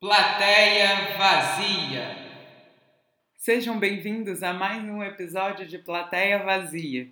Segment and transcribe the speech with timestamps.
[0.00, 2.16] Plateia Vazia.
[3.36, 7.06] Sejam bem-vindos a mais um episódio de Plateia Vazia.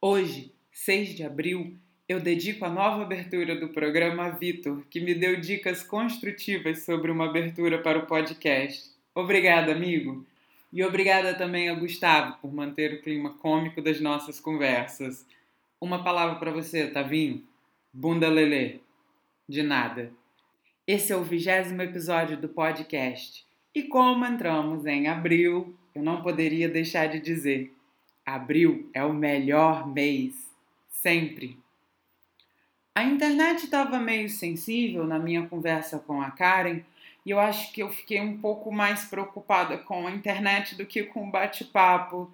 [0.00, 1.76] Hoje, 6 de abril,
[2.08, 7.08] eu dedico a nova abertura do programa a Vitor, que me deu dicas construtivas sobre
[7.08, 8.90] uma abertura para o podcast.
[9.14, 10.26] Obrigada, amigo.
[10.72, 15.24] E obrigada também a Gustavo por manter o clima cômico das nossas conversas.
[15.80, 17.46] Uma palavra para você, Tavinho.
[17.92, 18.80] Bunda Lelê.
[19.48, 20.10] De nada.
[20.86, 23.44] Esse é o vigésimo episódio do podcast.
[23.74, 27.74] E como entramos em abril, eu não poderia deixar de dizer:
[28.24, 30.48] abril é o melhor mês.
[30.88, 31.58] Sempre.
[32.94, 36.82] A internet estava meio sensível na minha conversa com a Karen
[37.26, 41.02] e eu acho que eu fiquei um pouco mais preocupada com a internet do que
[41.02, 42.30] com o bate-papo.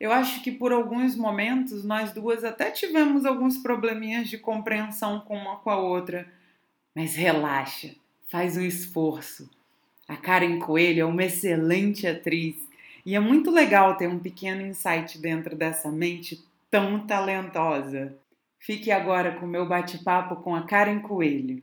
[0.00, 5.36] Eu acho que por alguns momentos nós duas até tivemos alguns probleminhas de compreensão com
[5.36, 6.26] uma com a outra
[6.94, 7.94] mas relaxa,
[8.28, 9.48] faz um esforço.
[10.06, 12.56] A Karen Coelho é uma excelente atriz
[13.04, 18.16] e é muito legal ter um pequeno insight dentro dessa mente tão talentosa.
[18.58, 21.62] Fique agora com o meu bate-papo com a Karen Coelho.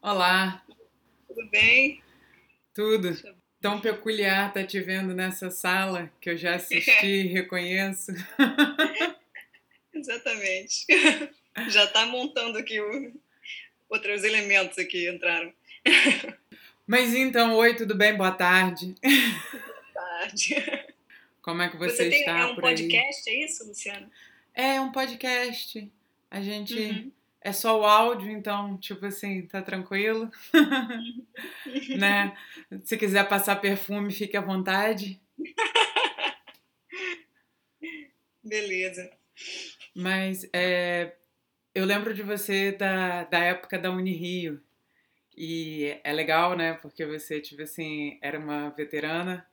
[0.00, 0.62] Olá!
[1.28, 2.02] Tudo bem?
[2.72, 3.16] Tudo.
[3.60, 8.12] Tão peculiar estar tá te vendo nessa sala que eu já assisti e reconheço.
[9.92, 10.86] Exatamente.
[11.68, 13.12] Já está montando aqui o,
[13.88, 15.52] outros elementos aqui entraram.
[16.86, 18.16] Mas então, oi, tudo bem?
[18.16, 18.94] Boa tarde.
[19.02, 20.86] Boa tarde.
[21.42, 24.10] Como é que você, você tem, está é um podcast, é isso, Luciana?
[24.54, 25.90] É um podcast.
[26.30, 27.12] A gente uhum.
[27.40, 30.30] é só o áudio, então, tipo assim, tá tranquilo.
[31.98, 32.36] Né?
[32.84, 35.20] Se quiser passar perfume, fique à vontade.
[38.42, 39.10] Beleza.
[39.94, 41.12] Mas é,
[41.76, 44.62] eu lembro de você da, da época da Unirio.
[45.36, 46.72] E é legal, né?
[46.72, 49.46] Porque você, tipo assim, era uma veterana.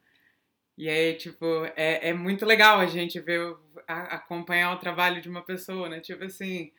[0.78, 1.45] E aí, tipo,
[1.75, 3.53] é, é muito legal a gente ver,
[3.85, 6.00] a, acompanhar o trabalho de uma pessoa, né?
[6.00, 6.72] Tipo assim,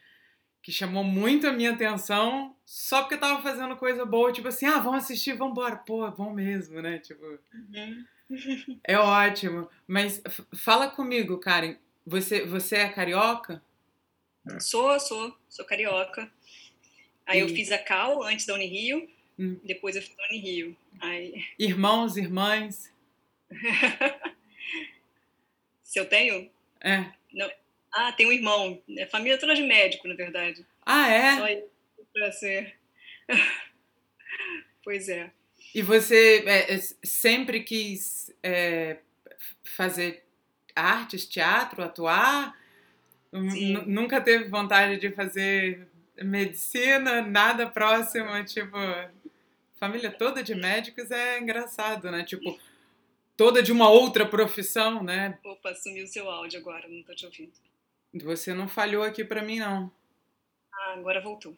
[0.63, 4.33] que chamou muito a minha atenção só porque eu tava fazendo coisa boa.
[4.33, 5.77] Tipo assim, ah, vamos assistir, vamos embora.
[5.77, 6.99] Pô, é bom mesmo, né?
[7.01, 7.23] Tipo,
[7.53, 8.07] uhum.
[8.83, 9.69] é ótimo.
[9.87, 10.23] Mas
[10.55, 11.77] fala comigo, Karen.
[12.07, 13.63] Você, você é carioca?
[14.61, 16.31] Sou, sou, sou carioca.
[17.27, 19.59] Aí eu fiz a Cal antes da Unirio, hum.
[19.65, 20.77] depois eu fiz a Unirio.
[21.01, 21.45] Aí...
[21.59, 22.93] Irmãos, irmãs?
[25.83, 26.51] Se eu tenho?
[26.81, 27.13] É.
[27.33, 27.51] Não.
[27.93, 28.83] Ah, tem um irmão.
[28.99, 30.67] É família toda de médico, na verdade.
[30.85, 31.37] Ah, é?
[31.37, 31.69] Só
[32.13, 32.77] pra ser.
[34.83, 35.31] pois é.
[35.75, 38.99] E você é, é sempre quis é,
[39.65, 40.25] fazer
[40.75, 42.57] artes, teatro, atuar?
[43.87, 45.89] Nunca teve vontade de fazer
[46.23, 48.77] medicina, nada próximo, tipo.
[49.77, 52.23] Família toda de médicos é engraçado, né?
[52.23, 52.59] Tipo,
[53.37, 55.39] toda de uma outra profissão, né?
[55.45, 57.53] Opa, sumiu seu áudio agora, não tô te ouvindo.
[58.15, 59.91] Você não falhou aqui para mim, não.
[60.73, 61.57] Ah, agora voltou.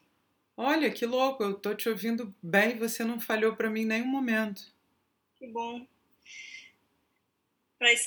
[0.57, 3.85] Olha, que louco, eu tô te ouvindo bem e você não falhou para mim em
[3.85, 4.63] nenhum momento.
[5.35, 5.85] Que bom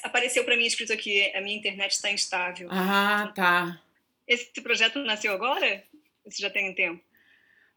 [0.02, 2.68] apareceu para mim escrito aqui: a minha internet está instável.
[2.70, 3.80] Ah, tá.
[4.26, 5.82] Esse projeto nasceu agora?
[6.24, 7.02] Você já tem um tempo?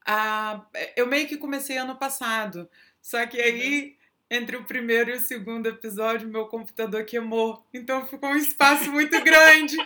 [0.06, 0.66] Ah,
[0.96, 2.70] eu meio que comecei ano passado.
[3.02, 4.38] Só que aí, uhum.
[4.38, 7.66] entre o primeiro e o segundo episódio, meu computador queimou.
[7.74, 9.78] Então ficou um espaço muito grande.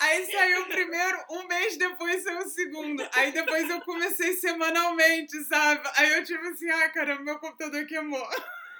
[0.00, 3.06] Aí saiu o primeiro, um mês depois saiu o segundo.
[3.12, 5.86] Aí depois eu comecei semanalmente, sabe?
[5.94, 8.26] Aí eu tive assim, ah, caramba, meu computador queimou.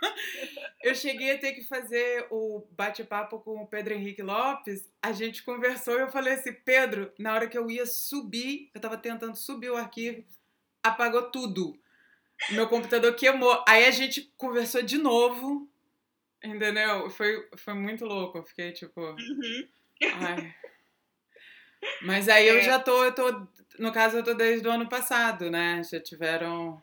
[0.83, 4.88] eu cheguei a ter que fazer o bate-papo com o Pedro Henrique Lopes.
[5.03, 8.81] A gente conversou e eu falei assim: Pedro, na hora que eu ia subir, eu
[8.81, 10.25] tava tentando subir o arquivo,
[10.83, 11.78] apagou tudo.
[12.50, 13.62] Meu computador queimou.
[13.69, 15.69] Aí a gente conversou de novo.
[16.43, 17.11] Entendeu?
[17.11, 18.38] Foi, foi muito louco.
[18.38, 19.00] Eu fiquei tipo.
[19.00, 19.69] Uhum.
[20.02, 20.55] Ai.
[22.02, 22.62] Mas aí eu é.
[22.62, 23.47] já tô, eu tô.
[23.79, 25.82] No caso, eu tô desde o ano passado, né?
[25.85, 26.82] Já tiveram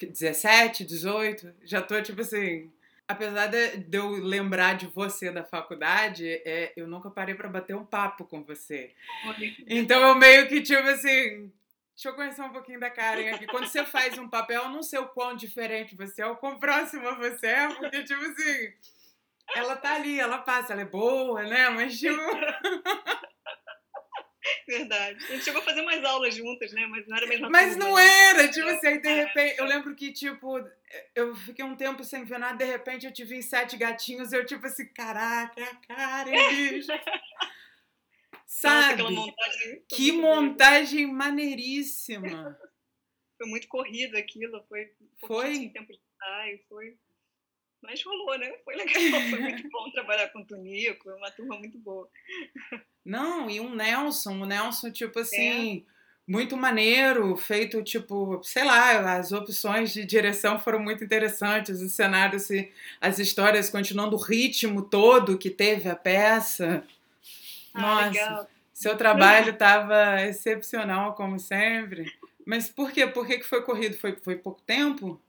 [0.00, 2.72] 17, 18, já tô tipo assim.
[3.06, 7.84] Apesar de, eu lembrar de você da faculdade, é, eu nunca parei para bater um
[7.84, 8.94] papo com você.
[9.66, 11.52] Então eu meio que tipo assim.
[11.94, 13.46] Deixa eu conhecer um pouquinho da Karen aqui.
[13.46, 16.58] Quando você faz um papel, eu não sei o quão diferente você é, ou quão
[16.58, 18.72] próxima você é, porque, tipo assim,
[19.54, 21.68] ela tá ali, ela passa, ela é boa, né?
[21.68, 22.18] Mas, tipo.
[24.68, 25.24] Verdade.
[25.24, 26.86] A gente chegou a fazer umas aulas juntas, né?
[26.86, 27.78] Mas não era a mesma Mas coisa.
[27.78, 29.24] Mas não era, tipo assim, aí de é.
[29.24, 30.58] repente, eu lembro que, tipo,
[31.14, 34.66] eu fiquei um tempo sem ver nada, de repente eu tive sete gatinhos, eu tipo
[34.66, 36.88] assim, caraca, cara, bicho.
[38.46, 39.02] Sabe?
[39.02, 42.56] Nossa, montagem que montagem maneiríssima.
[43.36, 44.92] foi muito corrido aquilo, foi
[45.26, 46.96] foi tempo de ensaio, foi
[47.84, 48.52] mas rolou, né?
[48.64, 52.08] Foi legal, foi muito bom trabalhar com o Tonico, uma turma muito boa.
[53.04, 55.82] Não, e um Nelson, o Nelson, tipo assim, é.
[56.26, 62.38] muito maneiro, feito, tipo, sei lá, as opções de direção foram muito interessantes, o cenário,
[63.00, 66.82] as histórias, continuando o ritmo todo que teve a peça.
[67.74, 68.50] Ah, Nossa, legal.
[68.72, 72.10] seu trabalho estava excepcional, como sempre.
[72.46, 73.06] Mas por quê?
[73.06, 73.96] Por que, que foi corrido?
[73.96, 75.20] Foi, foi pouco tempo?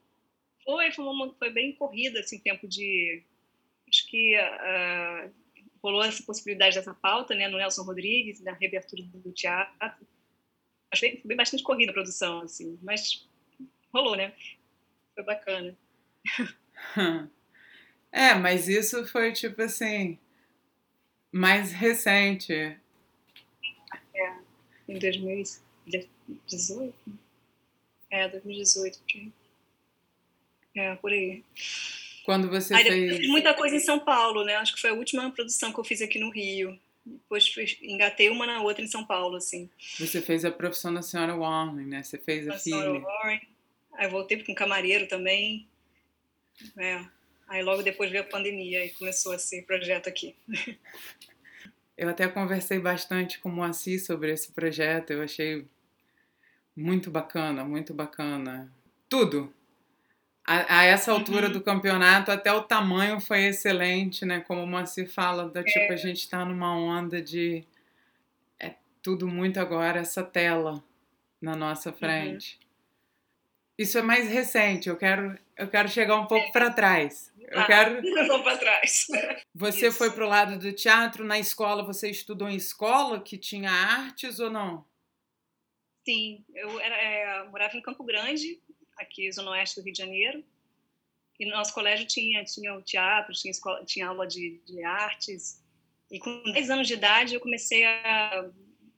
[0.66, 3.22] Foi, foi, uma, foi bem corrida, assim, tempo de...
[3.88, 5.32] Acho que uh,
[5.82, 10.08] rolou essa possibilidade dessa pauta, né, no Nelson Rodrigues, na reabertura do teatro.
[10.92, 13.28] Acho que foi bastante corrida a produção, assim, mas
[13.94, 14.34] rolou, né?
[15.14, 15.78] Foi bacana.
[18.12, 20.18] É, mas isso foi, tipo assim,
[21.34, 22.54] mais recente.
[22.54, 22.80] É,
[24.88, 26.94] em 2018.
[28.10, 29.02] É, 2018.
[30.75, 31.44] É, por aí.
[32.25, 33.18] Quando você aí, fez.
[33.18, 34.56] Fiz muita coisa em São Paulo, né?
[34.56, 36.77] Acho que foi a última produção que eu fiz aqui no Rio.
[37.06, 39.69] Depois engatei uma na outra em São Paulo, assim.
[40.00, 42.01] Você fez a profissão da senhora Warren, né?
[42.01, 42.77] Você fez a, a filha.
[42.81, 43.42] Senhora Warren.
[43.94, 45.68] Aí voltei com camareiro também.
[46.78, 47.06] É.
[47.48, 50.36] Aí logo depois veio a pandemia e começou esse projeto aqui.
[51.98, 55.12] Eu até conversei bastante com o Moacir sobre esse projeto.
[55.12, 55.66] Eu achei
[56.75, 58.69] muito bacana, muito bacana.
[59.07, 59.54] Tudo,
[60.45, 61.53] a, a essa altura uhum.
[61.53, 64.42] do campeonato, até o tamanho foi excelente, né?
[64.42, 65.97] Como o Moacir fala, da, tipo, a é.
[65.97, 67.65] gente está numa onda de
[68.59, 70.83] é tudo muito agora, essa tela
[71.42, 71.95] na nossa uhum.
[71.95, 72.59] frente.
[72.62, 72.65] Uhum.
[73.80, 76.51] Isso é mais recente, eu quero, eu quero chegar um pouco é.
[76.51, 77.33] para trás.
[77.39, 78.01] Eu ah, quero.
[78.27, 79.07] Não para trás.
[79.53, 79.97] Você Isso.
[79.97, 81.83] foi pro lado do teatro na escola?
[81.83, 84.86] Você estudou em escola que tinha artes ou não?
[86.07, 88.59] Sim, eu era, é, morava em Campo Grande
[88.97, 90.44] aqui zona oeste do Rio de Janeiro.
[91.39, 95.62] E no nosso colégio tinha, tinha o teatro, tinha, escola, tinha aula de, de artes.
[96.09, 98.50] E com 10 anos de idade eu comecei a,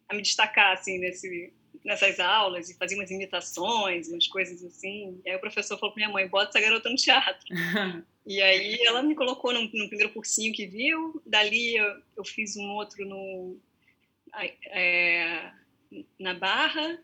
[0.07, 1.51] a me destacar assim nesse,
[1.83, 5.19] nessas aulas e fazia umas imitações, umas coisas assim.
[5.25, 7.45] E aí o professor falou para minha mãe: bota essa garota no teatro.
[8.25, 11.21] e aí ela me colocou no, no, primeiro cursinho que viu.
[11.25, 13.57] Dali eu, eu fiz um outro no,
[14.69, 15.51] é,
[16.19, 16.99] na Barra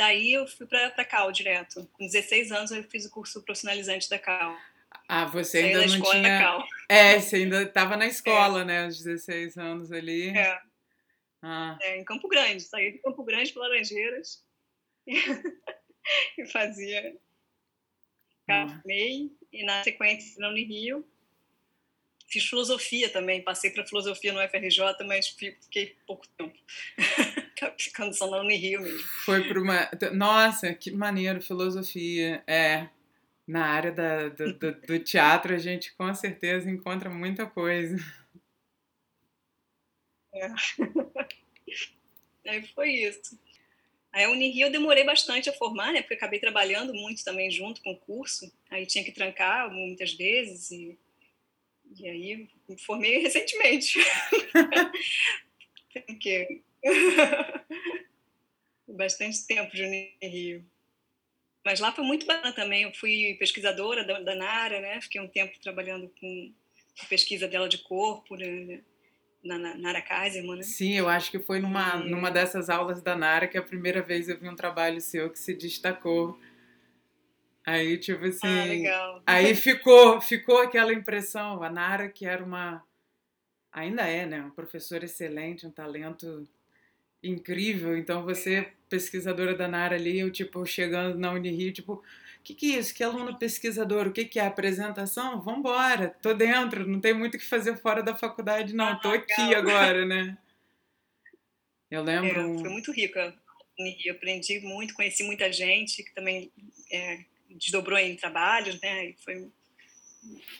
[0.00, 1.86] Daí eu fui para a Cal direto.
[1.92, 4.56] Com 16 anos eu fiz o curso profissionalizante da Cal.
[5.06, 6.64] Ah, você ainda não tinha.
[6.88, 8.64] É, você ainda estava na escola, é.
[8.64, 8.84] né?
[8.86, 10.30] Aos 16 anos ali.
[10.30, 10.58] É.
[11.42, 11.76] Ah.
[11.82, 11.98] é.
[11.98, 12.62] Em Campo Grande.
[12.62, 14.42] Saí de Campo Grande para Laranjeiras
[15.06, 17.14] e fazia.
[18.48, 18.80] Ah.
[18.86, 21.06] MEI e na sequência na Unirio
[22.30, 26.56] Fiz filosofia também, passei para filosofia no FRJ, mas fiquei pouco tempo.
[27.78, 28.98] Ficando só na Unirio mesmo.
[29.24, 29.90] Foi para uma.
[30.12, 32.42] Nossa, que maneiro, filosofia.
[32.46, 32.88] É.
[33.46, 37.96] Na área da, do, do, do teatro, a gente com certeza encontra muita coisa.
[40.32, 40.46] É.
[42.46, 43.38] Aí foi isso.
[44.12, 46.00] Aí a Unirio eu demorei bastante a formar, né?
[46.00, 48.52] Porque acabei trabalhando muito também junto com o curso.
[48.70, 50.98] Aí tinha que trancar muitas vezes e
[51.98, 53.98] e aí me formei recentemente.
[55.92, 56.62] Tem que
[58.88, 60.64] bastante tempo de Unirio.
[61.64, 62.84] Mas lá foi muito bacana também.
[62.84, 65.00] Eu fui pesquisadora da, da Nara, né?
[65.00, 66.54] Fiquei um tempo trabalhando com
[67.08, 68.82] pesquisa dela de corpo, né?
[69.42, 70.62] na, na Nara Kaiserman, né?
[70.62, 72.10] Sim, eu acho que foi numa, e...
[72.10, 75.38] numa dessas aulas da Nara que a primeira vez eu vi um trabalho seu que
[75.38, 76.38] se destacou
[77.64, 78.60] Aí, tipo ah, assim.
[78.60, 79.22] Ah, legal.
[79.26, 81.62] Aí ficou, ficou aquela impressão.
[81.62, 82.82] A Nara, que era uma.
[83.72, 84.40] Ainda é, né?
[84.40, 86.48] Uma professora excelente, um talento
[87.22, 87.96] incrível.
[87.96, 92.74] Então, você, pesquisadora da Nara ali, eu, tipo, chegando na Unirio, tipo, o que, que
[92.74, 92.94] é isso?
[92.94, 94.08] Que aluno pesquisador?
[94.08, 94.46] O que, que é?
[94.46, 95.40] Apresentação?
[95.40, 98.88] Vambora, tô dentro, não tem muito o que fazer fora da faculdade, não.
[98.88, 100.36] Ah, tô aqui agora, né?
[101.90, 102.56] Eu lembro.
[102.56, 103.34] É, foi muito rica.
[104.04, 106.52] Eu aprendi muito, conheci muita gente que também
[106.92, 109.06] é, desdobrou em trabalhos, né?
[109.06, 109.50] E foi,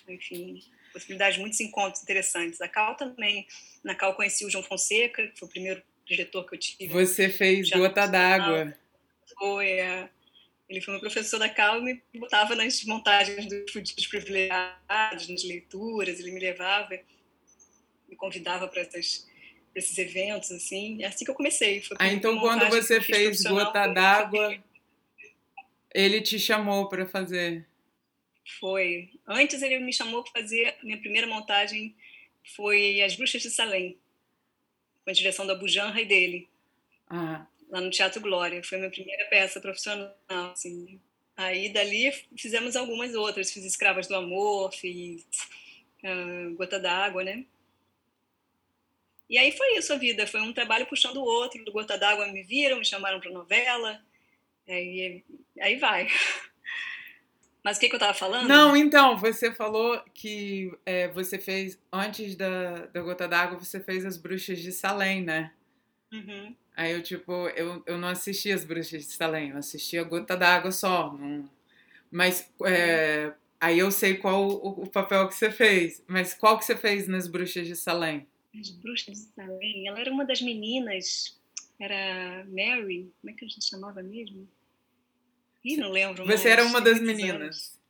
[0.09, 0.61] enfim,
[0.93, 2.61] possibilidade de muitos encontros interessantes.
[2.61, 3.47] A Cal também,
[3.85, 6.89] na Cal conheci o João Fonseca, que foi o primeiro diretor que eu tive.
[6.89, 8.77] Você fez Gota d'Água.
[9.39, 10.09] Foi, é.
[10.69, 15.43] Ele foi meu professor da Cal e me botava nas montagens dos fudidos privilegiados, nas
[15.43, 16.97] leituras, ele me levava,
[18.09, 19.29] me convidava para essas
[19.75, 21.03] esses eventos, assim.
[21.03, 21.83] É assim que eu comecei.
[21.99, 24.57] ah, então quando você fez Gota d'Água,
[25.95, 27.67] ele te chamou para fazer?
[28.59, 29.11] Foi.
[29.27, 31.95] Antes ele me chamou para fazer minha primeira montagem
[32.57, 33.97] foi As Bruxas de Salem,
[35.11, 36.49] com a direção da Bujanra e dele.
[37.09, 37.45] Ah.
[37.69, 38.63] Lá no Teatro Glória.
[38.63, 41.01] Foi a minha primeira peça profissional, assim.
[41.37, 43.51] Aí, dali, fizemos algumas outras.
[43.53, 45.27] Fiz Escravas do Amor, fiz
[46.05, 47.45] uh, Gota d'Água, né?
[49.29, 50.27] E aí foi isso a vida.
[50.27, 51.65] Foi um trabalho puxando o outro.
[51.65, 54.01] Do Gota d'Água me viram, me chamaram para novela.
[54.69, 55.25] Aí,
[55.61, 56.09] aí vai.
[57.63, 58.49] Mas o que, que eu estava falando?
[58.49, 64.05] Não, então, você falou que é, você fez, antes da, da Gota d'Água, você fez
[64.05, 65.53] as Bruxas de Salem, né?
[66.13, 66.55] Uhum.
[66.75, 70.37] Aí eu, tipo, eu, eu não assisti as Bruxas de Salem, eu assisti a Gota
[70.37, 71.13] d'Água só.
[71.13, 71.49] Não...
[72.11, 76.03] Mas é, aí eu sei qual o, o, papel que você fez.
[76.07, 78.27] Mas qual que você fez nas Bruxas de Salem?
[78.59, 79.87] As Bruxas de Salem?
[79.87, 81.39] Ela era uma das meninas,
[81.79, 84.49] era Mary, como é que a gente chamava mesmo?
[85.65, 86.27] Ih, não lembro.
[86.27, 87.41] Você era uma das meninas.
[87.41, 87.81] Anos.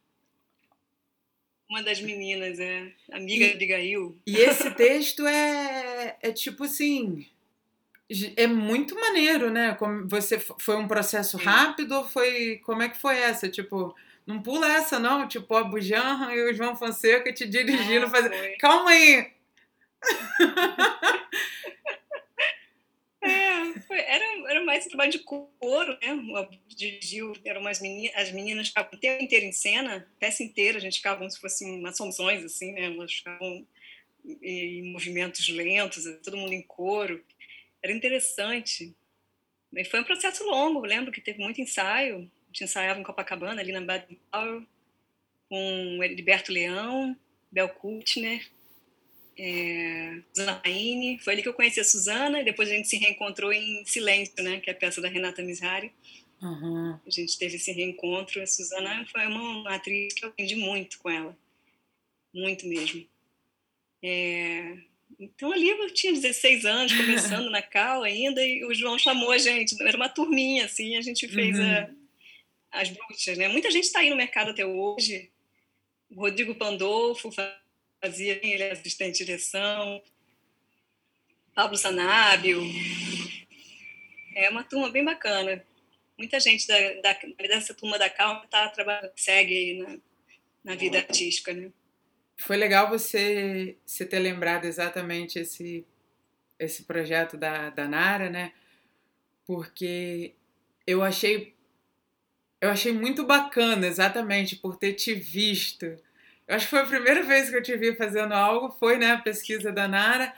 [1.68, 2.90] Uma das meninas, é.
[3.12, 4.18] Amiga de Abigail.
[4.26, 7.26] E esse texto é, é tipo assim.
[8.36, 9.74] É muito maneiro, né?
[9.74, 12.60] Como você foi um processo rápido ou foi.
[12.64, 13.48] Como é que foi essa?
[13.48, 13.94] Tipo,
[14.26, 15.28] não pula essa, não.
[15.28, 18.34] Tipo, a Bujanra e o João Fonseca te dirigindo, ah, fazendo.
[18.58, 19.30] Calma aí!
[23.90, 26.48] Foi, era, era mais trabalho de coro, né?
[26.68, 30.78] Dirigiu, eram umas meninas, as meninas ficavam o tempo inteiro em cena, a peça inteira,
[30.78, 32.00] a gente ficava como se fossem umas
[32.44, 32.84] assim, né?
[32.84, 33.66] Elas ficavam
[34.40, 37.20] em movimentos lentos, todo mundo em coro.
[37.82, 38.94] Era interessante.
[39.74, 42.30] E foi um processo longo, lembro que teve muito ensaio.
[42.44, 44.64] A gente ensaiava em Copacabana, ali na Baden Powell,
[45.48, 47.16] com Heriberto Leão,
[47.50, 48.48] Bel Kultner,
[49.42, 50.22] é,
[50.64, 51.18] Raine.
[51.20, 54.42] Foi ali que eu conheci a Suzana e depois a gente se reencontrou em Silêncio,
[54.42, 55.90] né, que é a peça da Renata Misrari.
[56.42, 56.98] Uhum.
[57.06, 58.42] A gente teve esse reencontro.
[58.42, 61.36] A Suzana foi uma, uma atriz que eu aprendi muito com ela.
[62.34, 63.06] Muito mesmo.
[64.02, 64.78] É,
[65.18, 69.38] então ali eu tinha 16 anos, começando na Cal ainda, e o João chamou a
[69.38, 71.64] gente, era uma turminha, assim, a gente fez uhum.
[71.64, 73.48] a, as bruxas, né?
[73.48, 75.30] Muita gente está aí no mercado até hoje.
[76.10, 77.30] O Rodrigo Pandolfo
[78.00, 80.02] fazia, ele é assistente de direção,
[81.54, 82.60] Pablo Sanábio.
[84.34, 85.62] É uma turma bem bacana.
[86.16, 89.98] Muita gente da, da, dessa turma da Calma tá trabalhando, segue na,
[90.64, 91.70] na vida artística, né?
[92.36, 95.84] Foi legal você, você ter lembrado exatamente esse,
[96.58, 98.52] esse projeto da, da Nara, né?
[99.46, 100.34] Porque
[100.86, 101.54] eu achei
[102.60, 105.98] eu achei muito bacana exatamente por ter te visto
[106.54, 109.18] acho que foi a primeira vez que eu te vi fazendo algo, foi né, a
[109.18, 110.32] pesquisa da Nara.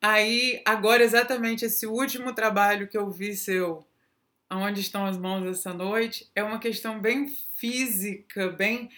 [0.00, 3.86] Aí, agora, exatamente esse último trabalho que eu vi seu,
[4.50, 8.90] Aonde Estão as Mãos essa noite, é uma questão bem física, bem.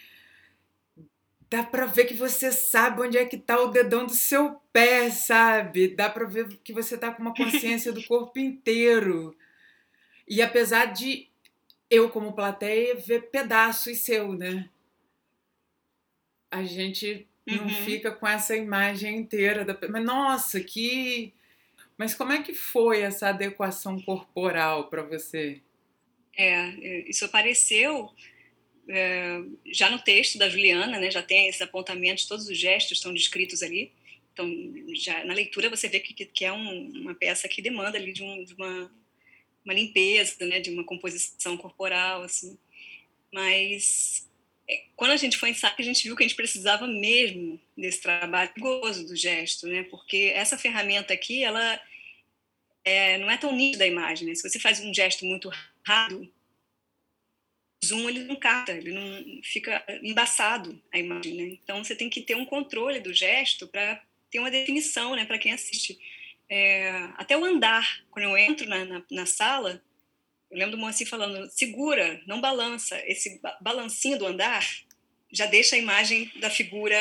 [1.48, 5.10] Dá pra ver que você sabe onde é que tá o dedão do seu pé,
[5.10, 5.88] sabe?
[5.88, 9.36] Dá pra ver que você tá com uma consciência do corpo inteiro.
[10.26, 11.28] E apesar de
[11.88, 14.68] eu, como plateia, ver pedaços seu, né?
[16.50, 17.84] A gente não uhum.
[17.84, 21.32] fica com essa imagem inteira da mas nossa que
[21.96, 25.60] mas como é que foi essa adequação corporal para você?
[26.36, 28.10] É, é isso apareceu
[28.88, 33.14] é, já no texto da Juliana né já tem esses apontamentos todos os gestos estão
[33.14, 33.92] descritos ali.
[34.32, 34.46] Então
[34.94, 38.22] já na leitura você vê que, que é um, uma peça que demanda ali de,
[38.22, 38.90] um, de uma
[39.64, 42.58] uma limpeza né de uma composição corporal assim.
[43.32, 44.26] Mas
[44.96, 48.50] quando a gente foi ensaiar, a gente viu que a gente precisava mesmo desse trabalho
[48.58, 49.84] gozo do gesto, né?
[49.84, 51.80] Porque essa ferramenta aqui, ela
[52.84, 54.34] é, não é tão nítida a imagem, né?
[54.34, 55.50] Se você faz um gesto muito
[55.84, 56.28] rápido,
[57.82, 61.58] o zoom ele não capta, ele não fica embaçado a imagem, né?
[61.62, 65.24] Então você tem que ter um controle do gesto para ter uma definição, né?
[65.24, 65.98] Para quem assiste.
[66.48, 69.82] É, até o andar, quando eu entro na, na, na sala,
[70.50, 73.00] eu lembro do Moacir falando, segura, não balança.
[73.06, 74.64] Esse balancinho do andar
[75.30, 76.96] já deixa a imagem da figura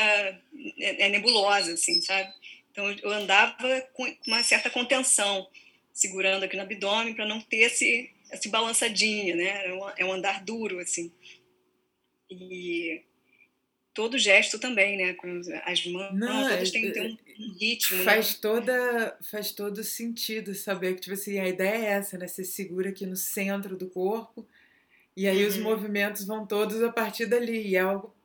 [0.79, 2.33] é, é nebulosa, assim, sabe?
[2.71, 5.47] Então eu andava com uma certa contenção,
[5.93, 9.67] segurando aqui no abdômen para não ter esse, esse balançadinho, né?
[9.67, 11.11] É um, é andar duro, assim.
[12.29, 13.01] E
[13.93, 15.15] todo gesto também, né?
[15.63, 17.17] As mãos, Não, todas têm, têm um, um
[17.59, 17.99] ritmo.
[17.99, 18.03] Né?
[18.03, 18.39] Faz, né?
[18.41, 22.27] toda, faz todo sentido saber que, tipo assim, a ideia é essa, né?
[22.27, 24.47] Você segura aqui no centro do corpo
[25.15, 25.49] e aí uhum.
[25.49, 27.67] os movimentos vão todos a partir dali.
[27.67, 28.15] E é algo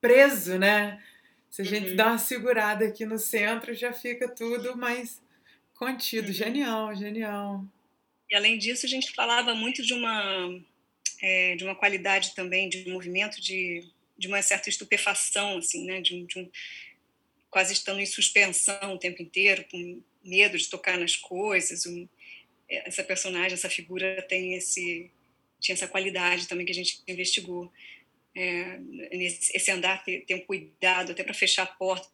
[0.00, 1.02] preso, né?
[1.50, 1.96] Se a gente uhum.
[1.96, 5.22] dá uma segurada aqui no centro, já fica tudo mais
[5.74, 6.28] contido.
[6.28, 6.34] Uhum.
[6.34, 7.64] Genial, genial.
[8.30, 10.60] E além disso, a gente falava muito de uma,
[11.22, 16.00] é, de uma qualidade também, de movimento de de uma certa estupefação, assim, né?
[16.00, 16.50] De de um,
[17.54, 21.86] quase estando em suspensão o tempo inteiro, com medo de tocar nas coisas.
[21.86, 22.08] Um,
[22.68, 25.08] essa personagem, essa figura tem esse
[25.60, 27.72] tinha essa qualidade também que a gente investigou.
[28.34, 28.76] É,
[29.16, 32.08] nesse, esse andar ter, ter um cuidado até para fechar a porta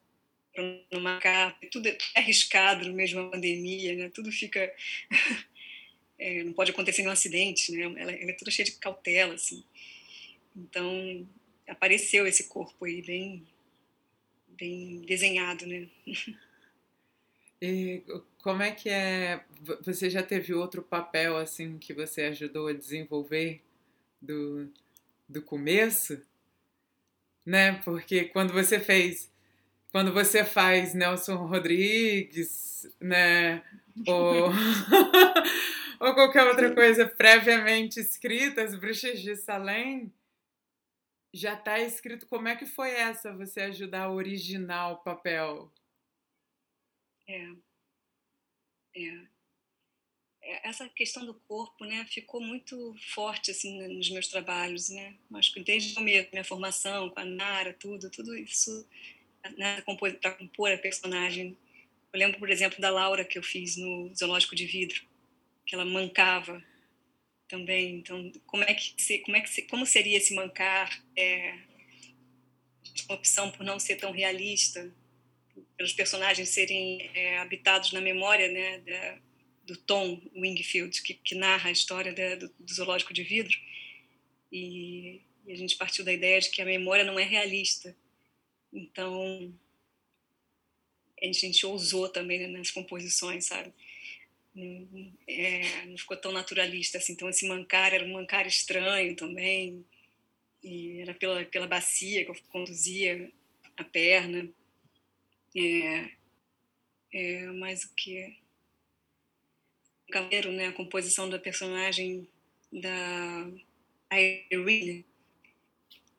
[0.53, 4.11] para não marcar, tudo é arriscado no de uma pandemia, né?
[4.11, 4.71] Tudo fica
[6.19, 7.85] é, não pode acontecer nenhum acidente, né?
[7.85, 9.65] Ela, ela é toda cheia de cautela, assim.
[10.55, 11.27] Então
[11.67, 13.47] apareceu esse corpo aí bem
[14.61, 15.89] bem desenhado, né?
[17.63, 18.03] E
[18.39, 19.45] como é que é?
[19.83, 23.61] Você já teve outro papel assim que você ajudou a desenvolver
[24.19, 24.67] do,
[25.29, 26.23] do começo?
[27.45, 27.75] Né?
[27.85, 29.31] Porque quando você fez,
[29.93, 33.63] quando você faz Nelson Rodrigues, né?
[34.07, 34.49] Ou,
[36.01, 40.11] ou qualquer outra coisa previamente escrita, as bruxas de Salem,
[41.33, 45.73] já está escrito como é que foi essa você ajudar a originar o papel?
[47.29, 47.47] É.
[48.97, 49.41] é.
[50.43, 50.69] É.
[50.69, 55.17] Essa questão do corpo, né, ficou muito forte assim nos meus trabalhos, né?
[55.53, 58.87] Que desde o começo, minha formação com a Nara, tudo, tudo isso
[59.57, 59.83] né,
[60.21, 61.57] para compor a personagem.
[62.13, 65.03] Eu lembro, por exemplo, da Laura que eu fiz no Zoológico de Vidro,
[65.65, 66.63] que ela mancava
[67.51, 67.97] também.
[67.97, 71.03] Então, como é que como é que como seria esse mancar?
[71.17, 71.59] É,
[73.09, 74.93] opção por não ser tão realista,
[75.77, 79.19] pelos personagens serem é, habitados na memória, né, da,
[79.67, 83.57] do Tom Wingfield que, que narra a história da, do, do, zoológico de vidro.
[84.53, 87.97] E, e a gente partiu da ideia de que a memória não é realista.
[88.73, 89.53] Então,
[91.23, 93.73] a gente ousou também né, nas composições, sabe?
[94.57, 97.13] É, não ficou tão naturalista assim.
[97.13, 99.85] Então, esse mancar era um mancar estranho também.
[100.63, 103.33] E era pela, pela bacia que eu conduzia
[103.77, 104.49] a perna.
[105.57, 106.11] É,
[107.13, 108.37] é, mais o que?
[110.09, 110.67] O cavaleiro, né?
[110.69, 112.29] A composição da personagem
[112.73, 113.51] da
[114.13, 115.05] Irene.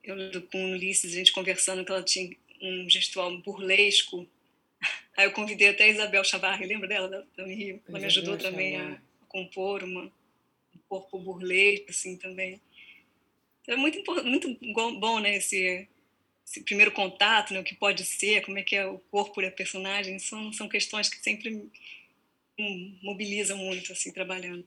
[0.03, 4.27] Eu lembro com Ulisses, a gente conversando que ela tinha um gestual burlesco.
[5.15, 7.81] Aí eu convidei até a Isabel Chavarri, lembra dela, da, da Rio?
[7.87, 12.61] Ela me ajudou também a, a, compor uma, um corpo burlesco, assim, também.
[13.61, 14.57] Então, é muito, muito
[14.99, 15.87] bom, né, esse,
[16.45, 19.51] esse primeiro contato, né, o que pode ser, como é que é o corpo da
[19.51, 21.69] personagem, são, são questões que sempre
[23.03, 24.65] mobilizam muito, assim, trabalhando.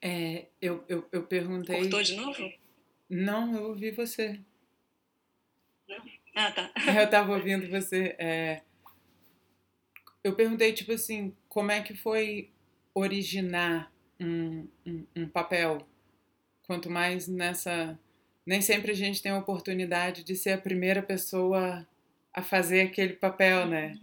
[0.00, 1.76] É, eu, eu, eu perguntei...
[1.76, 2.52] Cortou de novo?
[3.08, 4.40] Não, eu ouvi você.
[5.88, 6.19] Não?
[6.34, 6.70] Ah, tá.
[7.00, 8.14] eu tava ouvindo você.
[8.18, 8.62] É...
[10.22, 12.50] Eu perguntei, tipo assim, como é que foi
[12.94, 15.86] originar um, um, um papel?
[16.62, 17.98] Quanto mais nessa
[18.46, 21.86] nem sempre a gente tem a oportunidade de ser a primeira pessoa
[22.32, 23.96] a fazer aquele papel, né?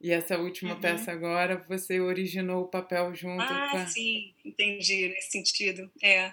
[0.00, 0.80] E essa última uhum.
[0.80, 3.86] peça agora, você originou o papel junto ah, com a...
[3.86, 5.90] sim, entendi, nesse sentido.
[6.02, 6.32] É,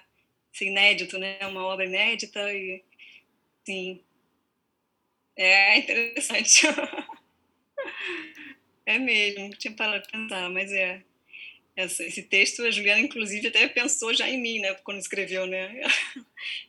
[0.54, 1.38] assim, inédito, né?
[1.48, 2.84] Uma obra inédita e,
[3.66, 4.04] sim,
[5.38, 6.68] é interessante.
[8.86, 11.04] é mesmo, tinha parado de pensar, mas é
[11.78, 15.82] esse texto, a Juliana, inclusive, até pensou já em mim, né, quando escreveu, né?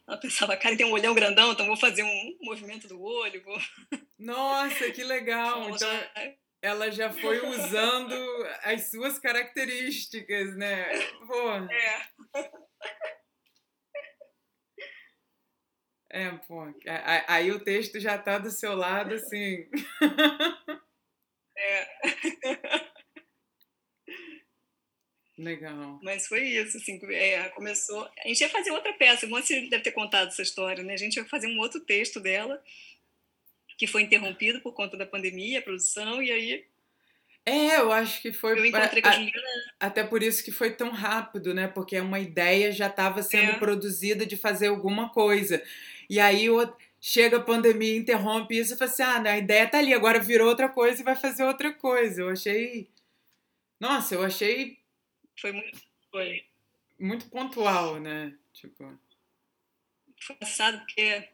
[0.06, 3.42] Ela pensava, cara, tem um olhão grandão, então vou fazer um movimento do olho.
[3.44, 3.58] Vou...
[4.18, 5.70] Nossa, que legal!
[5.70, 5.88] então,
[6.60, 8.14] ela já foi usando
[8.62, 10.86] as suas características, né?
[11.26, 11.52] Pô.
[11.52, 12.08] É.
[16.16, 16.62] É, pô.
[17.28, 19.68] Aí o texto já tá do seu lado, assim.
[21.58, 21.86] É.
[25.38, 25.98] Legal.
[26.02, 28.06] Mas foi isso, assim, é, começou...
[28.22, 30.92] A gente ia fazer outra peça, você deve ter contado essa história, né?
[30.92, 32.62] A gente ia fazer um outro texto dela,
[33.78, 36.66] que foi interrompido por conta da pandemia, a produção, e aí...
[37.46, 38.58] É, eu acho que foi...
[38.58, 39.40] Eu encontrei com a Juliana...
[39.78, 41.68] Até por isso que foi tão rápido, né?
[41.68, 43.58] Porque uma ideia já estava sendo é.
[43.58, 45.62] produzida de fazer alguma coisa.
[46.10, 46.48] E aí
[47.00, 50.48] chega a pandemia, interrompe isso e fala assim: ah, a ideia tá ali, agora virou
[50.48, 52.22] outra coisa e vai fazer outra coisa.
[52.22, 52.88] Eu achei.
[53.78, 54.78] Nossa, eu achei
[55.40, 55.80] foi muito.
[56.10, 56.44] Foi.
[56.98, 58.34] Muito pontual, né?
[58.52, 58.98] Tipo.
[60.20, 61.28] Foi engraçado porque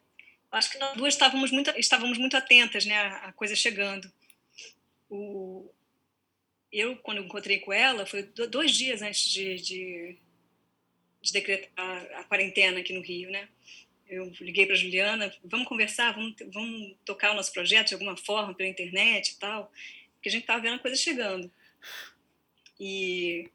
[0.51, 2.99] acho que nós duas estávamos muito, estávamos muito atentas, né?
[2.99, 4.13] A coisa chegando.
[5.09, 5.71] O,
[6.73, 10.17] eu, quando eu encontrei com ela, foi dois dias antes de, de,
[11.21, 13.49] de decretar a quarentena aqui no Rio, né?
[14.09, 18.55] Eu liguei para Juliana, vamos conversar, vamos, vamos tocar o nosso projeto de alguma forma
[18.55, 19.71] pela internet e tal,
[20.15, 21.51] porque a gente estava vendo a coisa chegando.
[22.81, 23.49] E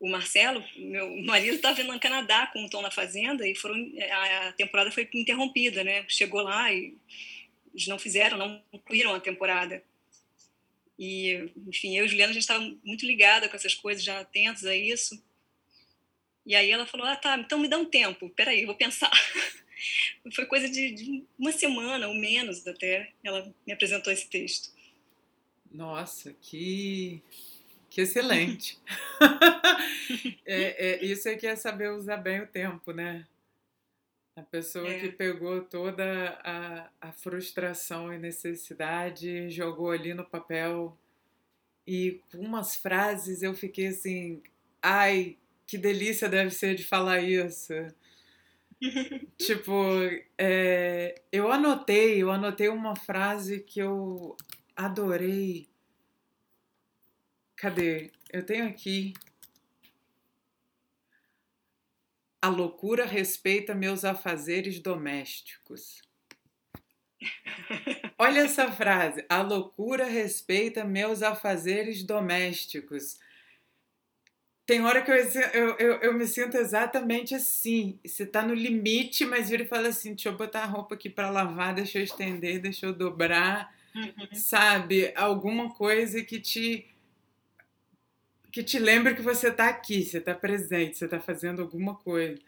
[0.00, 3.76] o Marcelo, meu marido, estava no Canadá com o Tom na Fazenda e foram,
[4.46, 6.04] a temporada foi interrompida, né?
[6.08, 6.96] Chegou lá e
[7.72, 9.82] eles não fizeram, não concluíram a temporada.
[10.98, 14.64] E, enfim, eu e Juliana, a gente estava muito ligada com essas coisas, já atentos
[14.64, 15.22] a isso.
[16.44, 19.10] E aí ela falou, ah, tá, então me dá um tempo, peraí, vou pensar.
[20.34, 24.70] Foi coisa de, de uma semana ou menos até, ela me apresentou esse texto.
[25.70, 27.22] Nossa, que,
[27.90, 28.78] que excelente!
[30.46, 33.26] é, é, isso é que é saber usar bem o tempo, né?
[34.38, 35.00] A pessoa é.
[35.00, 40.96] que pegou toda a, a frustração e necessidade, jogou ali no papel
[41.84, 44.40] e com umas frases eu fiquei assim,
[44.80, 47.72] ai, que delícia deve ser de falar isso.
[49.36, 49.72] tipo,
[50.36, 54.36] é, eu anotei, eu anotei uma frase que eu
[54.76, 55.66] adorei.
[57.56, 58.12] Cadê?
[58.32, 59.14] Eu tenho aqui.
[62.40, 66.00] A loucura respeita meus afazeres domésticos.
[68.16, 69.24] Olha essa frase.
[69.28, 73.18] A loucura respeita meus afazeres domésticos.
[74.64, 77.98] Tem hora que eu, eu, eu, eu me sinto exatamente assim.
[78.04, 81.08] Você tá no limite, mas vira e fala assim: deixa eu botar a roupa aqui
[81.08, 83.74] para lavar, deixa eu estender, deixa eu dobrar.
[83.94, 84.28] Uhum.
[84.34, 85.12] Sabe?
[85.16, 86.86] Alguma coisa que te
[88.50, 92.40] que te lembre que você está aqui, você está presente, você está fazendo alguma coisa.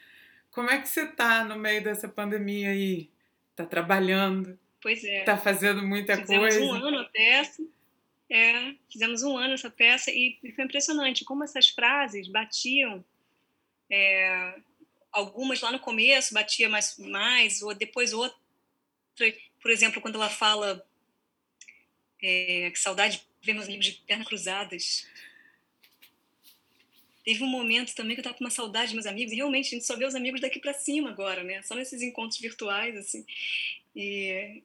[0.50, 3.10] Como é que você está no meio dessa pandemia aí?
[3.50, 4.58] Está trabalhando?
[4.82, 5.20] Pois é.
[5.20, 6.58] Está fazendo muita fizemos coisa?
[6.58, 7.62] Fizemos um ano a peça.
[8.30, 13.04] É, fizemos um ano essa peça e, foi impressionante como essas frases batiam.
[13.90, 14.54] É,
[15.12, 18.38] algumas lá no começo batia mais, mais ou depois outra.
[19.60, 20.84] Por exemplo, quando ela fala
[22.22, 25.06] é, que saudade vemos amigos de pernas cruzadas.
[27.24, 29.66] Teve um momento também que eu tava com uma saudade dos meus amigos, e realmente
[29.66, 31.62] a gente só vê os amigos daqui para cima agora, né?
[31.62, 33.24] Só nesses encontros virtuais, assim.
[33.94, 34.62] E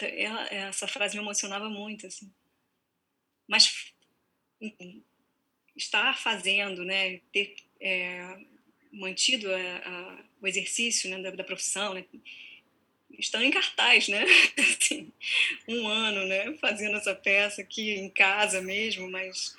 [0.00, 2.30] ela, essa frase me emocionava muito, assim.
[3.46, 3.92] Mas
[5.76, 7.20] estar fazendo, né?
[7.32, 8.38] Ter é,
[8.92, 12.04] mantido a, a, o exercício né, da, da profissão, né?
[13.42, 14.24] em cartaz, né?
[14.58, 15.12] Assim,
[15.68, 16.56] um ano, né?
[16.60, 19.56] Fazendo essa peça aqui em casa mesmo, mas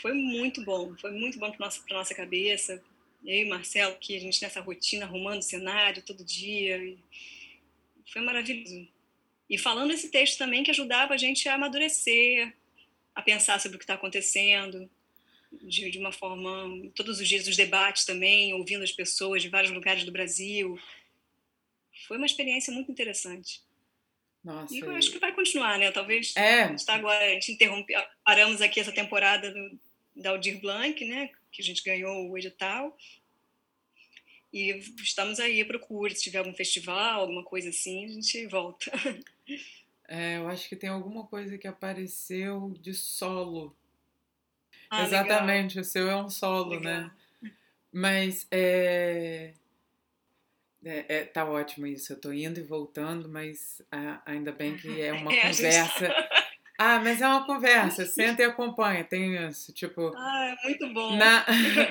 [0.00, 2.82] foi muito bom, foi muito bom para nossa para nossa cabeça.
[3.24, 6.96] Eu e Marcelo, que a gente nessa rotina arrumando cenário todo dia,
[8.12, 8.86] foi maravilhoso.
[9.50, 12.54] E falando esse texto também que ajudava a gente a amadurecer,
[13.14, 14.88] a pensar sobre o que está acontecendo,
[15.62, 19.72] de, de, uma forma, todos os dias os debates também, ouvindo as pessoas de vários
[19.72, 20.78] lugares do Brasil.
[22.06, 23.62] Foi uma experiência muito interessante.
[24.44, 25.90] Nossa, e eu acho que vai continuar, né?
[25.90, 26.72] Talvez é.
[26.72, 27.92] está agora a gente interrompe,
[28.24, 29.78] paramos aqui essa temporada do,
[30.18, 32.96] da Aldir Blanc, né, que a gente ganhou o edital.
[34.52, 38.90] E estamos aí à procura, se tiver algum festival, alguma coisa assim, a gente volta.
[40.10, 43.76] É, eu acho que tem alguma coisa que apareceu de solo.
[44.88, 45.82] Ah, Exatamente, legal.
[45.82, 47.02] o seu é um solo, legal.
[47.02, 47.10] né?
[47.92, 49.52] Mas é,
[50.84, 52.12] é, é, tá ótimo isso.
[52.12, 56.06] Eu tô indo e voltando, mas ah, ainda bem que é uma é, conversa.
[56.06, 56.47] Gente...
[56.80, 60.12] Ah, mas é uma conversa, senta e acompanha, tem isso, tipo...
[60.14, 61.16] Ah, é muito bom.
[61.16, 61.44] Na...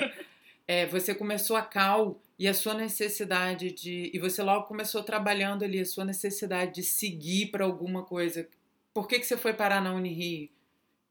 [0.65, 4.09] é, você começou a Cal e a sua necessidade de...
[4.13, 8.47] E você logo começou trabalhando ali, a sua necessidade de seguir para alguma coisa.
[8.93, 10.49] Por que, que você foi parar na Unirio?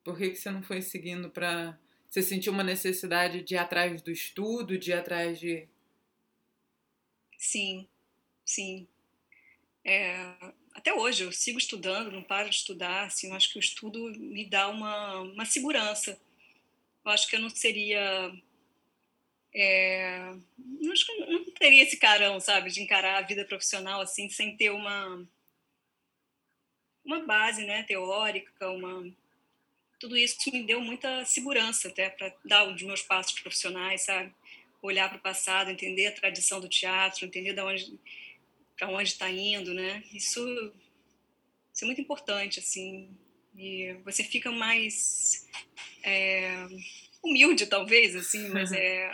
[0.03, 1.79] Por que, que você não foi seguindo para...
[2.09, 5.69] Você sentiu uma necessidade de ir atrás do estudo, de ir atrás de...
[7.37, 7.87] Sim,
[8.43, 8.89] sim.
[9.85, 10.35] É,
[10.87, 14.13] até hoje eu sigo estudando, não paro de estudar, assim, eu acho que o estudo
[14.17, 16.17] me dá uma, uma segurança.
[17.05, 18.33] Eu acho que eu não seria
[19.53, 24.29] é, não, acho que não teria esse carão, sabe, de encarar a vida profissional assim,
[24.31, 25.27] sem ter uma
[27.05, 29.13] uma base, né, teórica, uma
[29.99, 34.33] tudo isso me deu muita segurança até para dar os meus passos profissionais, sabe,
[34.81, 37.99] olhar para o passado, entender a tradição do teatro, entender da onde
[38.77, 40.03] para onde está indo, né?
[40.13, 40.41] Isso,
[41.73, 43.09] isso é muito importante, assim.
[43.57, 45.47] E você fica mais
[46.03, 46.67] é,
[47.23, 49.11] humilde, talvez, assim, mas é,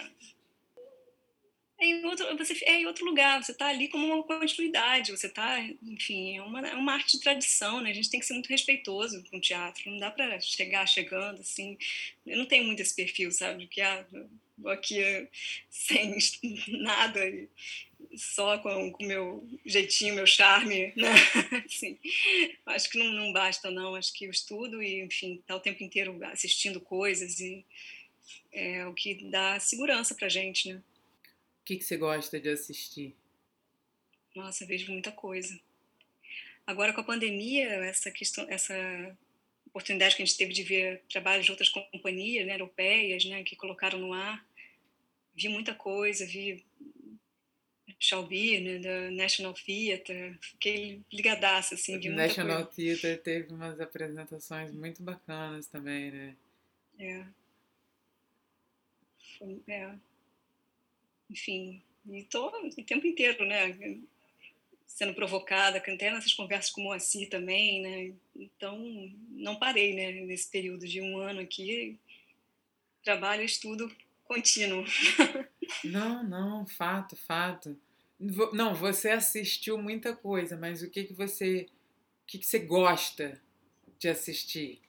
[1.82, 5.26] é em outro, você é em outro lugar, você está ali como uma continuidade, você
[5.26, 7.90] está, enfim, é uma, é uma arte de tradição, né?
[7.90, 11.40] A gente tem que ser muito respeitoso com o teatro, não dá para chegar chegando
[11.40, 11.76] assim.
[12.24, 13.66] Eu não tenho muito esse perfil, sabe?
[13.66, 14.06] Que ah,
[14.56, 15.28] vou aqui
[15.68, 16.16] sem
[16.68, 17.48] nada e
[18.14, 21.08] só com o meu jeitinho, meu charme, né?
[21.64, 21.98] assim,
[22.66, 23.94] acho que não, não basta, não.
[23.94, 27.64] Acho que o estudo e, enfim, tá o tempo inteiro assistindo coisas e
[28.52, 30.82] é o que dá segurança para gente, né?
[31.60, 33.14] O que, que você gosta de assistir?
[34.34, 35.58] Nossa, vejo muita coisa.
[36.66, 38.74] Agora com a pandemia, essa questão, essa
[39.66, 43.56] oportunidade que a gente teve de ver trabalhos de outras companhias né, europeias né, que
[43.56, 44.44] colocaram no ar.
[45.34, 46.62] Vi muita coisa, vi
[47.98, 52.98] Shelby, né, da National Theatre, fiquei ligadaça, assim, de muita National coisa.
[53.00, 56.36] Theatre teve umas apresentações muito bacanas também, né?
[56.98, 57.24] É.
[59.38, 59.94] Foi, é.
[61.30, 63.98] Enfim, e tô o tempo inteiro, né,
[64.86, 68.78] sendo provocada, até nessas conversas com o Moacir também, né, então
[69.30, 71.98] não parei, né, nesse período de um ano aqui,
[73.02, 73.90] trabalho e estudo
[74.24, 74.84] contínuo.
[75.84, 77.78] Não, não, fato, fato.
[78.52, 81.66] Não, você assistiu muita coisa, mas o que que você,
[82.22, 83.40] o que que você gosta
[83.98, 84.80] de assistir?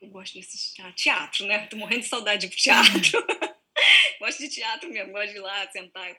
[0.00, 1.66] Eu gosto de assistir ah, teatro, né?
[1.66, 3.26] Tô morrendo de saudade de teatro.
[4.20, 6.16] gosto de teatro mesmo, gosto de ir lá sentar.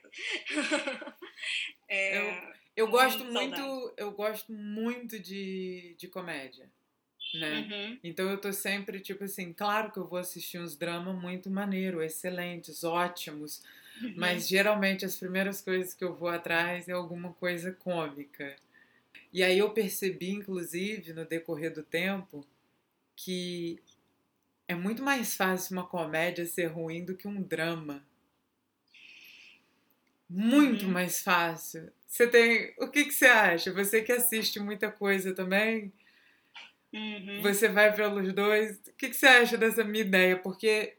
[1.88, 6.69] É, eu, eu gosto muito, eu gosto muito de, de comédia
[7.39, 7.67] né?
[7.69, 8.00] Uhum.
[8.04, 12.02] Então eu tô sempre, tipo assim, claro que eu vou assistir uns dramas muito maneiro,
[12.02, 13.63] excelentes, ótimos,
[14.02, 14.13] uhum.
[14.15, 18.56] mas geralmente as primeiras coisas que eu vou atrás é alguma coisa cômica.
[19.32, 22.45] E aí eu percebi, inclusive, no decorrer do tempo,
[23.15, 23.80] que
[24.67, 28.06] é muito mais fácil uma comédia ser ruim do que um drama.
[30.30, 30.91] Muito uhum.
[30.91, 31.91] mais fácil.
[32.08, 32.74] Você tem.
[32.80, 33.71] O que, que você acha?
[33.74, 35.91] Você que assiste muita coisa também?
[36.93, 37.41] Uhum.
[37.41, 38.78] Você vai pelos dois.
[38.88, 40.38] O que, que você acha dessa minha ideia?
[40.38, 40.98] Porque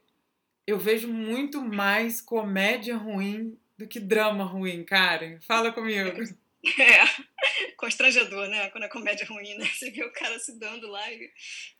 [0.65, 5.39] eu vejo muito mais comédia ruim do que drama ruim, Karen.
[5.41, 6.11] Fala comigo.
[6.79, 8.69] É, constrangedor, né?
[8.71, 9.65] Quando a comédia é ruim, né?
[9.65, 11.31] Você vê o cara se dando lá e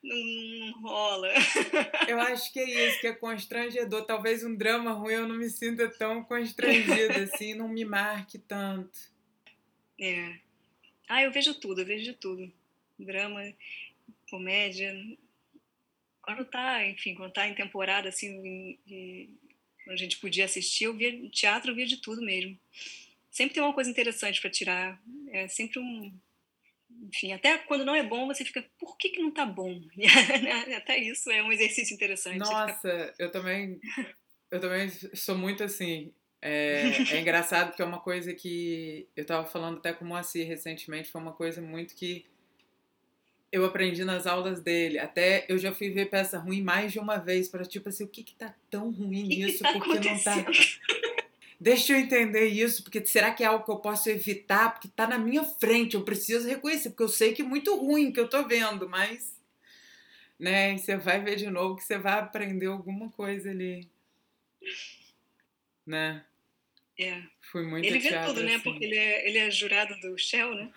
[0.02, 0.16] não,
[0.72, 1.28] não, rola.
[2.08, 4.06] Eu acho que é isso, que é constrangedor.
[4.06, 8.98] Talvez um drama ruim eu não me sinta tão constrangida assim, não me marque tanto.
[10.00, 10.36] É.
[11.10, 12.50] Ah, eu vejo tudo, eu vejo de tudo.
[12.98, 13.42] Drama
[14.30, 14.94] comédia.
[16.22, 18.78] Quando tá, enfim, quando tá em temporada, assim,
[19.84, 22.58] quando a gente podia assistir, eu via teatro, eu via de tudo mesmo.
[23.32, 25.02] Sempre tem uma coisa interessante para tirar.
[25.30, 26.14] É sempre um.
[27.10, 29.80] Enfim, até quando não é bom, você fica, por que, que não tá bom?
[30.76, 32.40] até isso é um exercício interessante.
[32.40, 33.14] Nossa, fica...
[33.20, 33.80] eu também.
[34.50, 36.14] Eu também sou muito assim.
[36.42, 40.48] É, é engraçado porque é uma coisa que eu estava falando até com o Moacir
[40.48, 42.26] recentemente, foi uma coisa muito que
[43.52, 45.00] eu aprendi nas aulas dele.
[45.00, 48.08] Até eu já fui ver peça ruim mais de uma vez para tipo assim, o
[48.08, 49.64] que que tá tão ruim nisso?
[49.64, 50.46] Tá porque não tá
[51.60, 54.74] Deixa eu entender isso, porque será que é algo que eu posso evitar?
[54.74, 58.12] Porque tá na minha frente, eu preciso reconhecer, porque eu sei que é muito ruim
[58.12, 59.36] que eu tô vendo, mas
[60.40, 63.90] né, e você vai ver de novo que você vai aprender alguma coisa ali.
[65.84, 66.24] Né?
[67.00, 67.24] É.
[67.52, 68.60] Fui muito Ele vê tudo, né?
[68.60, 70.72] Porque ele é, ele é jurado do Shell, né?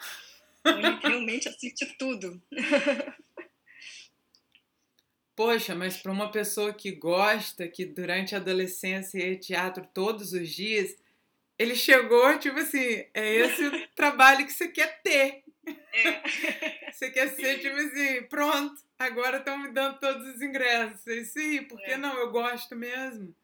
[0.65, 2.41] Ele realmente assiste tudo.
[5.35, 10.51] Poxa, mas para uma pessoa que gosta, que durante a adolescência ia teatro todos os
[10.51, 10.95] dias,
[11.59, 15.43] ele chegou, tipo assim, é esse o trabalho que você quer ter.
[15.67, 16.91] É.
[16.93, 21.07] Você quer ser, tipo assim, pronto, agora estão me dando todos os ingressos.
[21.07, 21.97] E, sim, por que é.
[21.97, 22.15] não?
[22.19, 23.35] Eu gosto mesmo.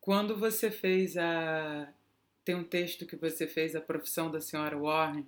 [0.00, 1.88] Quando você fez a.
[2.44, 5.26] Tem um texto que você fez, A Profissão da Senhora Warren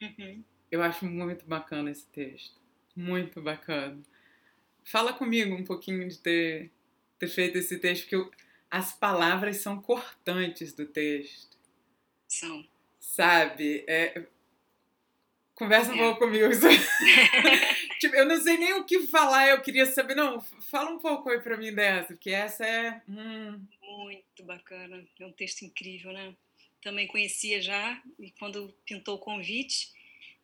[0.00, 0.44] Uhum.
[0.70, 2.60] Eu acho muito bacana esse texto.
[2.94, 4.02] Muito bacana.
[4.84, 6.70] Fala comigo um pouquinho de ter,
[7.18, 8.30] ter feito esse texto, porque eu,
[8.70, 11.56] as palavras são cortantes do texto.
[12.28, 12.66] São.
[12.98, 13.84] Sabe?
[13.86, 14.26] É,
[15.54, 15.98] conversa um é.
[15.98, 16.46] pouco comigo.
[17.98, 20.14] tipo, eu não sei nem o que falar, eu queria saber.
[20.14, 23.02] Não, fala um pouco aí pra mim dessa, porque essa é.
[23.08, 23.60] Hum...
[23.82, 25.04] Muito bacana.
[25.18, 26.34] É um texto incrível, né?
[26.86, 29.90] Também conhecia já, e quando pintou o convite,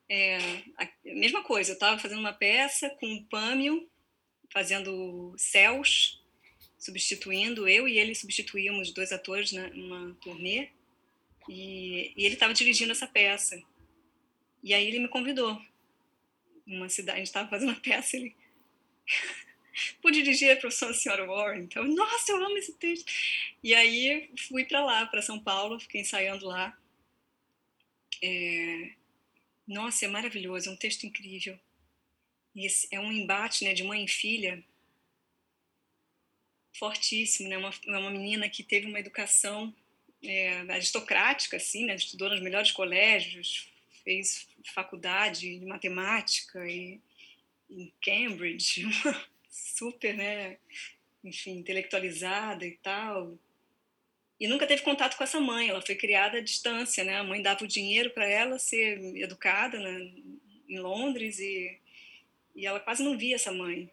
[0.09, 0.39] é,
[0.77, 3.89] a mesma coisa, eu estava fazendo uma peça com o Pâmio,
[4.53, 6.21] fazendo céus,
[6.77, 10.71] substituindo, eu e ele substituíamos dois atores numa turnê,
[11.49, 13.63] e, e ele estava dirigindo essa peça.
[14.65, 15.63] E aí ele me convidou.
[16.67, 18.35] Uma cidade, a gente estava fazendo a peça, ele
[20.01, 21.63] pude dirigir a professora Senhora Warren.
[21.63, 23.11] Então, nossa, eu amo esse texto.
[23.63, 26.77] E aí fui para lá, para São Paulo, fiquei ensaiando lá.
[28.23, 28.93] É...
[29.67, 31.59] Nossa, é maravilhoso, é um texto incrível.
[32.91, 34.63] É um embate né, de mãe e filha
[36.75, 37.57] fortíssimo, né?
[37.57, 39.75] Uma, é uma menina que teve uma educação
[40.23, 41.95] é, aristocrática, assim, né?
[41.95, 43.69] Estudou nos melhores colégios,
[44.05, 47.01] fez faculdade de matemática e
[47.71, 48.85] em Cambridge,
[49.53, 50.57] super, né,
[51.23, 53.39] enfim, intelectualizada e tal.
[54.41, 57.17] E nunca teve contato com essa mãe, ela foi criada à distância, né?
[57.17, 60.11] A mãe dava o dinheiro para ela ser educada né,
[60.69, 61.79] em Londres e,
[62.57, 63.89] E ela quase não via essa mãe.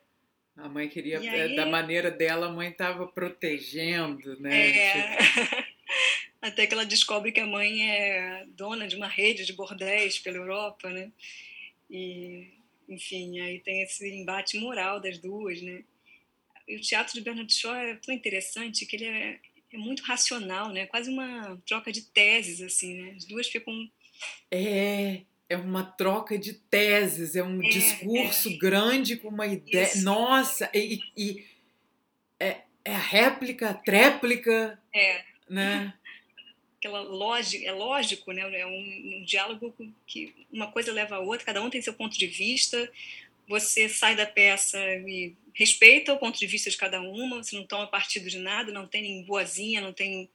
[0.56, 4.70] A mãe queria, aí, da maneira dela, a mãe estava protegendo, né?
[4.70, 5.18] É...
[5.18, 5.70] Tipo...
[6.42, 10.38] Até que ela descobre que a mãe é dona de uma rede de bordéis pela
[10.38, 11.12] Europa, né?
[11.90, 12.48] E,
[12.90, 15.84] enfim, aí tem esse embate moral das duas, né?
[16.68, 19.40] E o teatro de Bernard Shaw é tão interessante que ele é,
[19.72, 20.86] é muito racional, né?
[20.88, 23.14] Quase uma troca de teses, assim, né?
[23.16, 23.90] As duas ficam...
[24.52, 28.58] É, é uma troca de teses, é um é, discurso é.
[28.58, 29.84] grande com uma ideia.
[29.84, 30.04] Isso.
[30.04, 31.46] Nossa, e, e
[32.40, 35.24] é, é, a réplica, a tréplica, é.
[35.50, 35.94] né?
[36.80, 38.42] Aquela lógica, é lógico, né?
[38.60, 39.76] É um, um, diálogo
[40.08, 42.90] que uma coisa leva a outra, cada um tem seu ponto de vista.
[43.48, 47.66] Você sai da peça e respeita o ponto de vista de cada uma, você não
[47.66, 50.30] toma partido de nada, não tem boazinha, não tem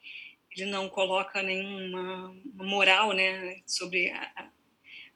[0.56, 4.48] ele não coloca nenhuma moral, né, sobre a,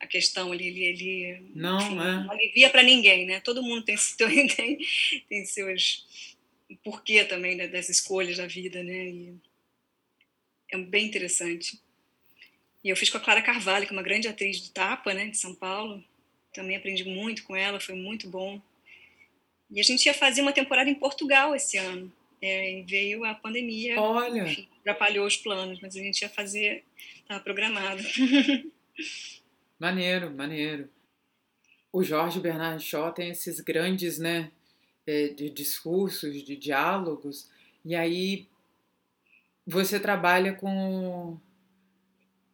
[0.01, 2.25] a questão ali, ele, ele não, enfim, é.
[2.25, 3.41] não alivia para ninguém, né?
[3.41, 3.97] Todo mundo tem,
[4.49, 4.79] tem,
[5.29, 6.37] tem seus
[6.83, 9.09] porquê também né, das escolhas da vida, né?
[9.09, 9.35] E
[10.71, 11.81] é bem interessante.
[12.83, 15.27] E eu fiz com a Clara Carvalho, que é uma grande atriz do Tapa, né,
[15.27, 16.03] de São Paulo.
[16.53, 18.61] Também aprendi muito com ela, foi muito bom.
[19.71, 22.13] E a gente ia fazer uma temporada em Portugal esse ano.
[22.41, 24.45] É, veio a pandemia, Olha.
[24.45, 26.85] Enfim, atrapalhou os planos, mas a gente ia fazer,
[27.21, 28.03] estava programado.
[29.79, 30.91] Maneiro, maneiro.
[31.93, 34.51] O Jorge Bernard Shaw tem esses grandes, né,
[35.07, 37.49] é, de discursos, de diálogos,
[37.85, 38.49] e aí
[39.69, 41.39] você trabalha com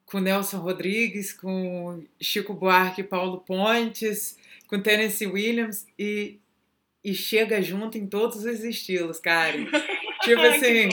[0.04, 6.38] com Nelson Rodrigues, com Chico Buarque e Paulo Pontes, com Tennessee Williams e,
[7.02, 9.56] e chega junto em todos os estilos, cara.
[10.22, 10.88] tipo assim,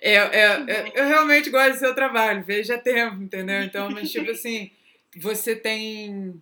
[0.00, 3.62] é, é, é, eu realmente gosto do seu trabalho, veja tempo, entendeu?
[3.62, 4.70] Então, mas tipo assim,
[5.16, 6.40] você tem.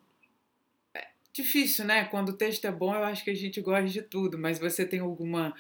[0.95, 2.05] É difícil, né?
[2.05, 4.85] Quando o texto é bom, eu acho que a gente gosta de tudo, mas você
[4.85, 5.55] tem alguma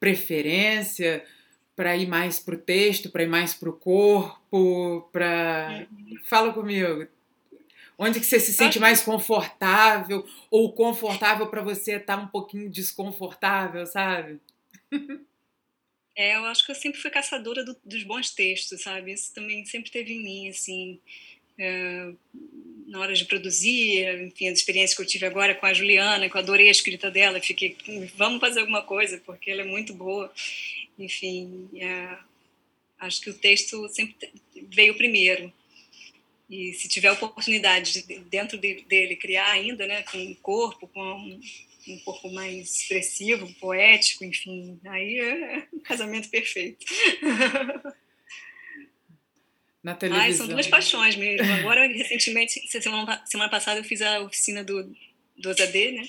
[0.00, 1.24] preferência
[1.78, 5.86] para ir mais pro texto, para ir mais pro corpo, para
[6.24, 7.06] fala comigo.
[7.96, 12.68] Onde que você se sente mais confortável ou confortável para você estar tá um pouquinho
[12.68, 14.40] desconfortável, sabe?
[16.16, 19.12] É, eu acho que eu sempre fui caçadora do, dos bons textos, sabe?
[19.12, 20.98] Isso também sempre teve em mim, assim,
[21.56, 22.10] é,
[22.88, 26.36] na hora de produzir, enfim, as experiências que eu tive agora com a Juliana, que
[26.36, 27.76] eu adorei a escrita dela, fiquei,
[28.16, 30.32] vamos fazer alguma coisa, porque ela é muito boa.
[30.98, 32.18] Enfim, é,
[32.98, 34.16] acho que o texto sempre
[34.70, 35.52] veio primeiro.
[36.50, 41.40] E se tiver oportunidade de, dentro de, dele criar ainda, né, com o corpo, com
[41.86, 46.84] um corpo mais expressivo, poético, enfim, aí é um casamento perfeito.
[49.82, 50.26] Na televisão.
[50.26, 51.50] Ai, são duas paixões mesmo.
[51.52, 54.84] Agora, recentemente, semana, semana passada, eu fiz a oficina do,
[55.36, 56.08] do AD, né?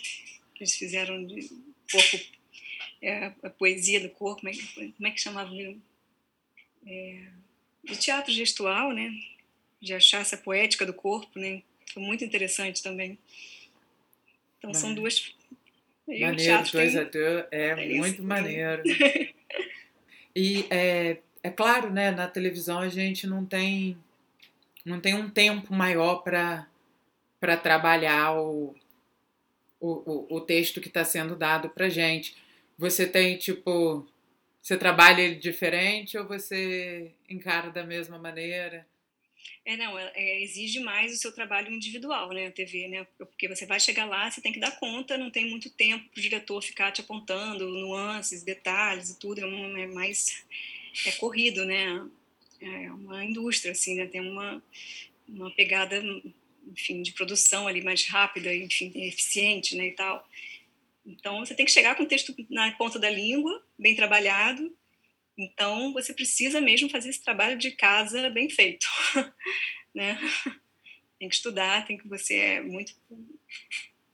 [0.60, 1.48] Eles fizeram de
[1.90, 2.20] corpo,
[3.02, 5.52] é, a poesia do corpo, como é, como é que chamava?
[6.86, 7.24] É,
[7.84, 9.12] de teatro gestual, né?
[9.82, 11.62] De achar essa poética do corpo, né?
[11.94, 13.18] Foi muito interessante também.
[14.58, 15.34] Então, são duas
[16.18, 17.16] Maneiro, 2 a 2
[17.52, 18.82] é, é muito isso, maneiro.
[20.36, 23.96] e é, é claro, né, na televisão a gente não tem
[24.84, 26.68] não tem um tempo maior para
[27.40, 28.76] para trabalhar o,
[29.80, 32.36] o, o texto que está sendo dado para gente.
[32.80, 34.08] Você tem tipo
[34.62, 38.88] você trabalha ele diferente ou você encara da mesma maneira?
[39.66, 43.48] É, não, é, é, exige mais o seu trabalho individual, né, a TV, né, porque
[43.50, 46.22] você vai chegar lá, você tem que dar conta, não tem muito tempo para o
[46.22, 50.46] diretor ficar te apontando nuances, detalhes e tudo, é, um, é mais,
[51.06, 52.06] é corrido, né,
[52.62, 54.64] é uma indústria, assim, né, tem uma,
[55.28, 56.02] uma pegada,
[56.68, 60.28] enfim, de produção ali mais rápida, enfim, eficiente, né, e tal.
[61.06, 64.72] Então, você tem que chegar com o texto na ponta da língua, bem trabalhado,
[65.40, 68.86] então, você precisa mesmo fazer esse trabalho de casa bem feito,
[69.96, 70.20] né?
[71.18, 72.94] Tem que estudar, tem que você é muito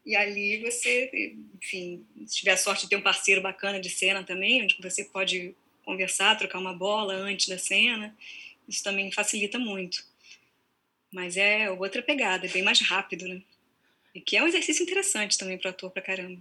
[0.06, 4.24] e ali você, enfim, se tiver a sorte de ter um parceiro bacana de cena
[4.24, 8.16] também, onde você pode conversar, trocar uma bola antes da cena,
[8.68, 10.06] isso também facilita muito.
[11.12, 13.42] Mas é outra pegada, é bem mais rápido, né?
[14.14, 16.40] E que é um exercício interessante também para ator pra caramba.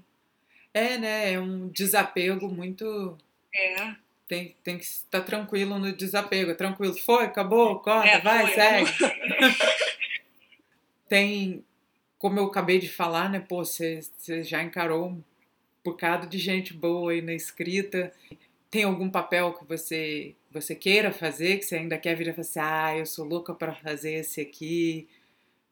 [0.74, 1.32] É, né?
[1.32, 3.16] É um desapego muito.
[3.54, 3.94] É
[4.26, 6.54] tem, tem que estar tranquilo no desapego.
[6.54, 8.90] Tranquilo, foi, acabou, corta, é, vai, foi, segue.
[11.08, 11.64] tem,
[12.18, 13.40] como eu acabei de falar, né?
[13.40, 15.22] Pô, você, você já encarou um
[15.84, 18.12] bocado de gente boa aí na escrita.
[18.70, 22.40] Tem algum papel que você você queira fazer, que você ainda quer vir e falar
[22.40, 25.08] assim, ah, eu sou louca para fazer esse aqui.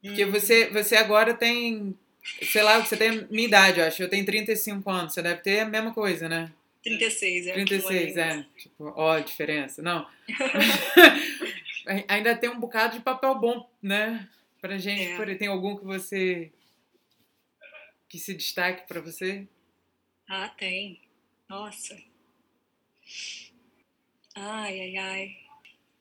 [0.02, 0.30] Porque hum.
[0.30, 1.96] você, você agora tem
[2.42, 4.02] sei lá, você tem a minha idade, eu acho.
[4.02, 6.52] Eu tenho 35 anos, você deve ter a mesma coisa, né?
[6.82, 7.52] 36, é.
[7.52, 8.46] 36, é.
[8.56, 9.82] Tipo, ó, a diferença.
[9.82, 10.06] Não.
[12.08, 14.28] Ainda tem um bocado de papel bom, né?
[14.60, 15.02] Pra gente.
[15.02, 15.34] É.
[15.34, 16.50] Tem algum que você.
[18.08, 19.46] que se destaque pra você?
[20.28, 21.00] Ah, tem.
[21.48, 21.96] Nossa.
[24.34, 25.36] Ai, ai, ai.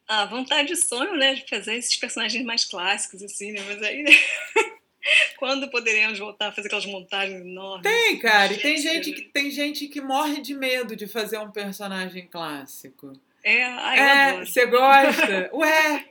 [0.07, 1.35] Ah, vontade de sonho, né?
[1.35, 3.61] De fazer esses personagens mais clássicos, assim, né?
[3.61, 4.05] Mas aí.
[5.37, 7.83] Quando poderemos voltar a fazer aquelas montagens enormes?
[7.83, 8.53] Tem, cara.
[8.53, 13.13] E tem gente, que, tem gente que morre de medo de fazer um personagem clássico.
[13.43, 15.49] É, ai, é você gosta?
[15.55, 16.05] Ué,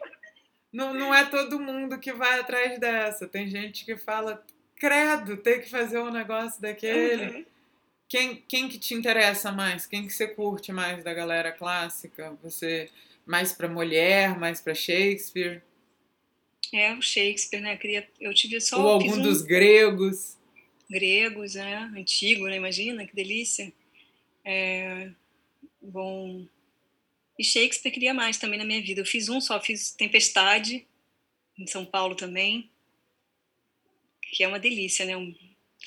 [0.72, 3.26] não, não é todo mundo que vai atrás dessa.
[3.26, 4.44] Tem gente que fala,
[4.76, 7.38] credo, tem que fazer um negócio daquele.
[7.38, 7.44] Uhum.
[8.08, 9.86] Quem, quem que te interessa mais?
[9.86, 12.36] Quem que você curte mais da galera clássica?
[12.42, 12.90] Você
[13.24, 15.62] mais para mulher, mais para Shakespeare?
[16.72, 17.78] É, o Shakespeare, né?
[18.20, 18.80] Eu, tive só.
[18.80, 19.22] Ou algum um...
[19.22, 20.36] dos gregos.
[20.88, 21.90] Gregos, né?
[21.96, 22.56] Antigo, né?
[22.56, 23.72] Imagina, que delícia.
[24.44, 25.10] É...
[25.82, 26.46] Bom.
[27.38, 29.00] E Shakespeare queria mais também na minha vida.
[29.00, 30.86] Eu fiz um só, fiz Tempestade,
[31.58, 32.70] em São Paulo também,
[34.22, 35.16] que é uma delícia, né?
[35.16, 35.34] Um,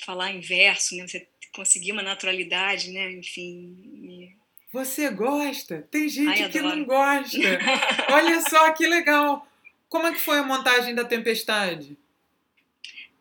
[0.04, 1.06] falar em verso, né?
[1.06, 3.12] Você conseguir uma naturalidade, né?
[3.12, 3.76] Enfim.
[4.02, 4.36] E...
[4.72, 5.86] Você gosta?
[5.90, 7.38] Tem gente Ai, que não gosta.
[8.10, 9.46] Olha só que legal.
[9.94, 11.96] Como é que foi a montagem da Tempestade?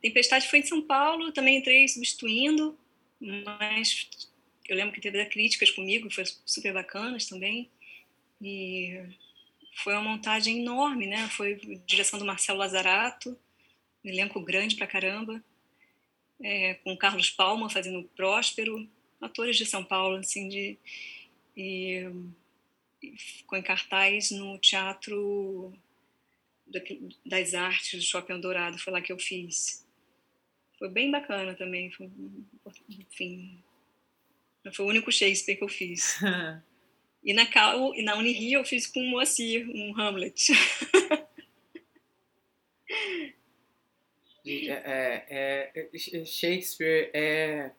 [0.01, 2.75] Tempestade foi em São Paulo, também entrei substituindo,
[3.21, 4.09] mas
[4.67, 7.69] eu lembro que teve críticas comigo, foi super bacanas também.
[8.41, 8.99] E
[9.83, 11.29] foi uma montagem enorme, né?
[11.29, 13.37] Foi direção do Marcelo Lazarato,
[14.03, 15.43] um elenco grande pra caramba,
[16.41, 18.89] é, com Carlos Palma fazendo Próspero,
[19.21, 20.75] atores de São Paulo, assim, de,
[21.55, 22.09] e,
[23.15, 25.71] ficou em cartaz no Teatro
[27.25, 29.85] das artes do Shopping Dourado, foi lá que eu fiz.
[30.79, 32.09] Foi bem bacana também, foi,
[32.89, 33.63] enfim,
[34.73, 36.19] foi o único Shakespeare que eu fiz.
[37.23, 40.51] e na, Cal, na Unirio eu fiz com o Moacir, um Hamlet.
[44.45, 47.71] É, é, é, Shakespeare é,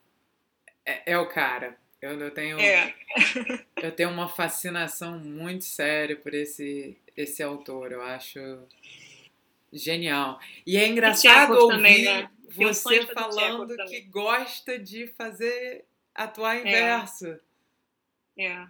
[0.87, 1.79] é, é, o cara.
[2.01, 2.95] Eu, eu tenho é.
[3.83, 7.93] eu tenho uma fascinação muito séria por esse esse autor.
[7.93, 8.41] Eu acho
[9.73, 10.39] genial.
[10.67, 12.31] E é engraçado e ouvir também, né?
[12.55, 15.85] você falando que gosta de fazer
[16.15, 16.73] atuar em é.
[16.73, 17.41] verso.
[18.39, 18.67] É.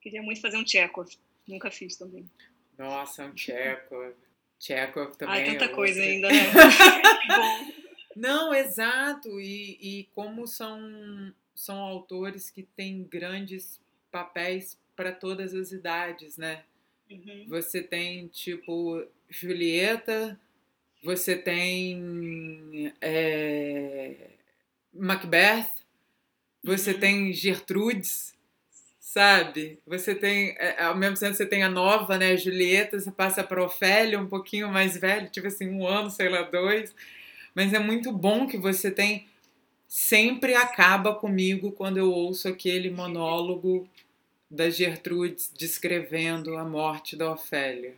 [0.00, 1.08] Queria muito fazer um Chekhov.
[1.46, 2.28] Nunca fiz também.
[2.76, 4.14] Nossa, um Chekhov.
[4.58, 5.42] Chekhov também.
[5.42, 6.34] Ah, tanta coisa ainda, né?
[8.16, 9.40] Não, exato.
[9.40, 13.80] E, e como são, são autores que têm grandes
[14.10, 16.64] papéis para todas as idades, né?
[17.10, 17.46] Uhum.
[17.48, 20.38] Você tem, tipo, Julieta,
[21.02, 24.14] você tem é,
[24.92, 25.68] Macbeth,
[26.62, 27.00] você uhum.
[27.00, 28.34] tem Gertrudes,
[28.98, 29.78] sabe?
[29.86, 33.64] Você tem, é, ao mesmo tempo, você tem a nova, né, Julieta, você passa para
[33.64, 36.94] Ofélia, um pouquinho mais velho, tipo assim, um ano, sei lá, dois.
[37.54, 39.26] Mas é muito bom que você tem.
[39.88, 43.88] Sempre acaba comigo quando eu ouço aquele monólogo
[44.50, 47.94] da Gertrudes descrevendo a morte da Ofélia.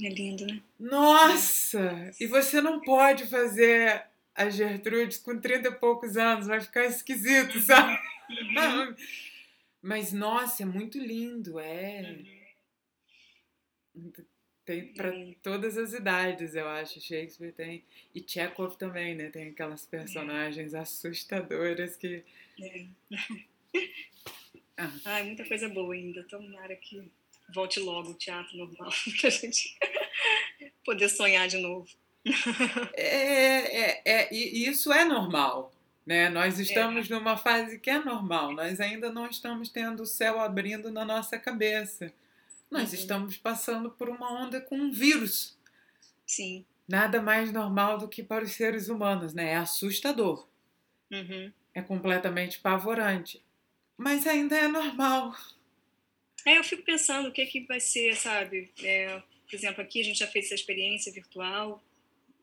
[0.00, 0.60] É lindo, né?
[0.78, 2.12] Nossa!
[2.20, 7.58] E você não pode fazer a Gertrudes com 30 e poucos anos, vai ficar esquisito,
[7.60, 7.98] sabe?
[8.30, 8.94] Uhum.
[9.80, 12.18] Mas, nossa, é muito lindo, é.
[13.94, 14.12] Uhum.
[14.64, 15.10] Tem para
[15.42, 17.00] todas as idades, eu acho.
[17.00, 17.82] Shakespeare tem.
[18.14, 19.30] E Chekhov também, né?
[19.30, 20.80] Tem aquelas personagens é.
[20.80, 22.22] assustadoras que.
[24.78, 24.82] É.
[24.82, 24.92] Ah.
[25.04, 26.22] Ai, muita coisa boa ainda.
[26.24, 27.10] Tomara que
[27.52, 29.76] volte logo o teatro normal, pra gente
[30.84, 31.88] poder sonhar de novo.
[32.94, 35.72] É, é, é, e isso é normal.
[36.04, 36.28] Né?
[36.28, 37.14] Nós estamos é.
[37.14, 41.38] numa fase que é normal, nós ainda não estamos tendo o céu abrindo na nossa
[41.38, 42.12] cabeça.
[42.70, 42.98] Nós uhum.
[42.98, 45.56] estamos passando por uma onda com um vírus.
[46.26, 46.64] Sim.
[46.86, 49.52] Nada mais normal do que para os seres humanos, né?
[49.52, 50.46] É assustador.
[51.10, 51.52] Uhum.
[51.74, 53.42] É completamente pavorante
[53.98, 55.34] mas ainda é normal.
[56.46, 58.70] É, eu fico pensando o que, que vai ser, sabe?
[58.82, 61.82] É, por exemplo, aqui a gente já fez essa experiência virtual,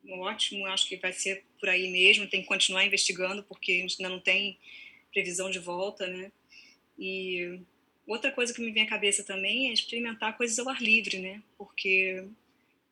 [0.08, 3.96] ótimo, acho que vai ser por aí mesmo, tem que continuar investigando, porque a gente
[4.00, 4.60] ainda não tem
[5.12, 6.32] previsão de volta, né?
[7.00, 7.60] E
[8.06, 11.42] outra coisa que me vem à cabeça também é experimentar coisas ao ar livre, né?
[11.58, 12.26] Porque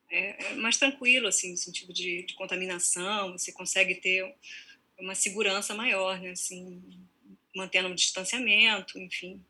[0.10, 4.34] é, é mais tranquilo, assim, no sentido de, de contaminação, você consegue ter
[4.98, 6.32] uma segurança maior, né?
[6.32, 6.82] Assim,
[7.56, 9.44] mantendo um distanciamento, enfim.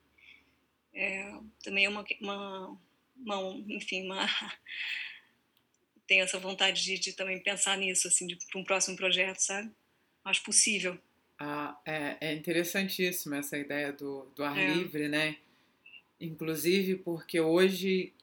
[0.94, 1.34] É,
[1.64, 2.80] também é uma, uma,
[3.18, 4.28] uma, enfim, uma
[6.08, 9.72] tenho essa vontade de, de também pensar nisso, assim, para um próximo projeto, sabe?
[10.24, 10.98] Acho possível.
[11.40, 14.74] Ah, é, é interessantíssima essa ideia do, do ar é.
[14.74, 15.38] livre, né?
[16.20, 18.14] Inclusive porque hoje,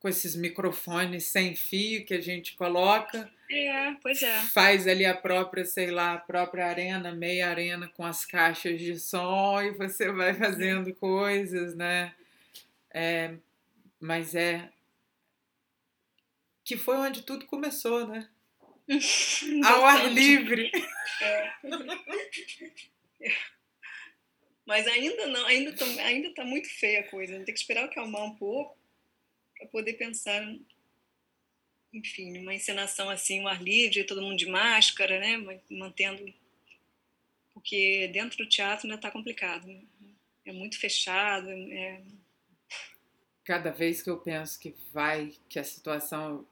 [0.00, 4.40] com esses microfones sem fio que a gente coloca, é, pois é.
[4.46, 8.98] faz ali a própria, sei lá, a própria arena, meia arena com as caixas de
[8.98, 12.14] som e você vai fazendo coisas, né?
[12.92, 13.34] É,
[14.00, 14.70] mas é
[16.64, 18.26] que foi onde tudo começou, né?
[19.64, 20.70] Ao ar livre.
[23.22, 23.36] É.
[24.64, 27.34] Mas ainda não, ainda tá, ainda tá muito feia a coisa.
[27.34, 28.79] Tem que esperar acalmar um pouco
[29.60, 30.42] para poder pensar,
[31.92, 35.60] enfim, uma encenação assim, um ar livre, todo mundo de máscara, né?
[35.70, 36.32] Mantendo,
[37.52, 39.66] porque dentro do teatro ainda está complicado.
[39.66, 39.82] Né?
[40.46, 41.50] É muito fechado.
[41.50, 42.00] É...
[43.44, 46.46] Cada vez que eu penso que vai, que a situação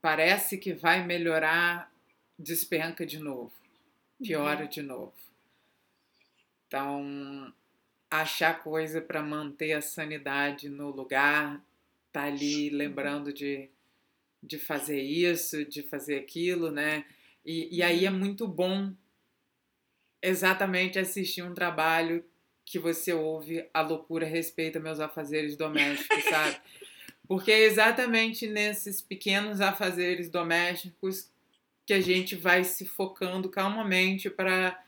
[0.00, 1.92] parece que vai melhorar,
[2.36, 3.52] despenca de novo,
[4.20, 4.68] piora uhum.
[4.68, 5.14] de novo.
[6.66, 7.54] Então,
[8.10, 11.62] achar coisa para manter a sanidade no lugar,
[12.12, 13.68] tá ali lembrando de,
[14.42, 17.04] de fazer isso, de fazer aquilo, né?
[17.44, 18.92] E, e aí é muito bom
[20.22, 22.24] exatamente assistir um trabalho
[22.64, 26.60] que você ouve a loucura respeita meus afazeres domésticos, sabe?
[27.26, 31.30] Porque é exatamente nesses pequenos afazeres domésticos
[31.86, 34.82] que a gente vai se focando calmamente para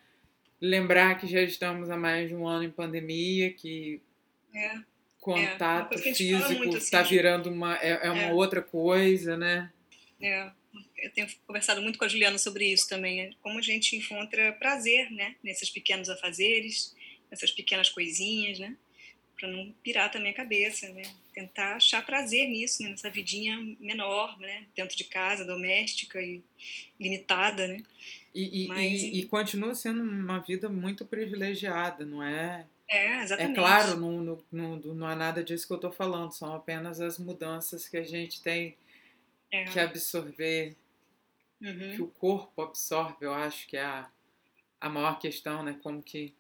[0.61, 4.03] lembrar que já estamos há mais de um ano em pandemia, que
[4.55, 4.75] é,
[5.21, 8.33] contato é, físico está assim, virando uma, é, é uma é.
[8.33, 9.71] outra coisa, né?
[10.21, 10.51] É,
[10.99, 14.53] eu tenho conversado muito com a Juliana sobre isso também, é como a gente encontra
[14.53, 16.95] prazer, né, nesses pequenos afazeres,
[17.31, 18.77] nessas pequenas coisinhas, né?
[19.41, 21.03] para não pirar também a cabeça, né?
[21.33, 22.91] Tentar achar prazer nisso, né?
[22.91, 24.67] nessa vidinha menor, né?
[24.77, 26.43] Dentro de casa, doméstica e
[26.99, 27.83] limitada, né?
[28.35, 32.67] E, e, Mas, e, e continua sendo uma vida muito privilegiada, não é?
[32.91, 33.53] É, exatamente.
[33.53, 37.01] É claro, não, não, não, não é nada disso que eu estou falando, são apenas
[37.01, 38.77] as mudanças que a gente tem
[39.53, 39.65] é.
[39.65, 40.77] que absorver,
[41.63, 41.95] uhum.
[41.95, 44.11] que o corpo absorve, eu acho que é a,
[44.81, 45.79] a maior questão, né?
[45.81, 46.35] Como que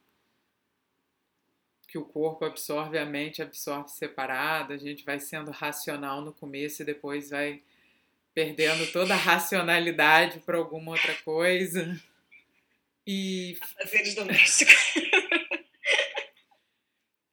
[1.87, 6.83] que o corpo absorve, a mente absorve separado, a gente vai sendo racional no começo
[6.83, 7.61] e depois vai
[8.33, 12.01] perdendo toda a racionalidade para alguma outra coisa.
[13.05, 13.59] E.
[13.77, 14.77] Fazeres domésticos.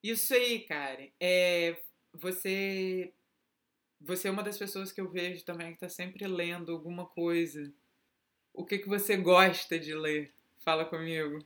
[0.09, 1.09] Isso aí, Karen.
[1.19, 1.75] É,
[2.13, 3.11] você,
[3.99, 7.71] você é uma das pessoas que eu vejo também que está sempre lendo alguma coisa.
[8.53, 10.31] O que, que você gosta de ler?
[10.59, 11.45] Fala comigo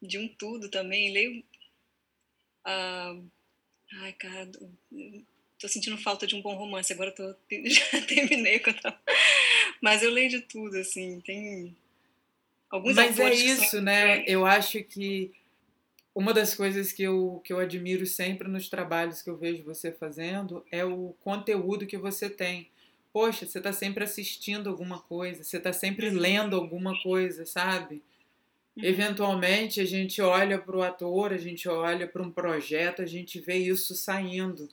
[0.00, 1.12] de um tudo também.
[1.12, 1.44] Leio.
[2.66, 3.24] Uh,
[4.00, 4.50] ai, cara,
[5.58, 6.92] tô sentindo falta de um bom romance.
[6.92, 7.34] Agora tô,
[7.66, 9.00] já terminei com a...
[9.80, 11.20] Mas eu leio de tudo, assim.
[11.20, 11.76] Tem
[12.70, 14.24] alguns Mas é isso, né?
[14.26, 15.32] Eu acho que
[16.18, 19.92] uma das coisas que eu, que eu admiro sempre nos trabalhos que eu vejo você
[19.92, 22.68] fazendo é o conteúdo que você tem.
[23.12, 26.16] Poxa, você está sempre assistindo alguma coisa, você está sempre uhum.
[26.16, 28.02] lendo alguma coisa, sabe?
[28.76, 28.82] Uhum.
[28.82, 33.38] Eventualmente a gente olha para o ator, a gente olha para um projeto, a gente
[33.38, 34.68] vê isso saindo.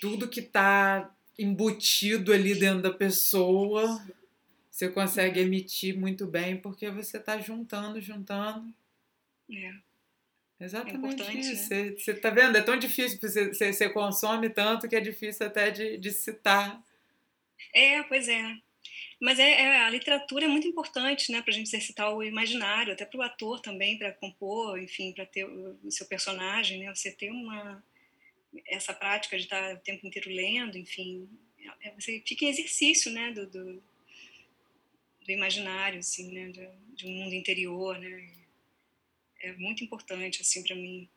[0.00, 4.00] Tudo que está embutido ali dentro da pessoa,
[4.70, 8.72] você consegue emitir muito bem porque você está juntando, juntando.
[9.50, 9.91] É.
[10.62, 11.50] Exatamente é isso.
[11.50, 11.56] Né?
[11.56, 12.56] Você, você tá vendo?
[12.56, 16.80] É tão difícil, você, você, você consome tanto que é difícil até de, de citar.
[17.74, 18.56] É, pois é.
[19.20, 22.92] Mas é, é, a literatura é muito importante, né, para a gente exercitar o imaginário,
[22.92, 26.92] até para o ator também, para compor, enfim, para ter o, o, seu personagem, né,
[26.92, 27.82] você ter uma
[28.66, 31.28] essa prática de estar o tempo inteiro lendo, enfim,
[31.82, 33.82] é, você fica em exercício, né, do, do,
[35.24, 38.28] do imaginário, assim, né, de, de, um mundo interior, né,
[39.42, 41.08] é muito importante, assim, para mim.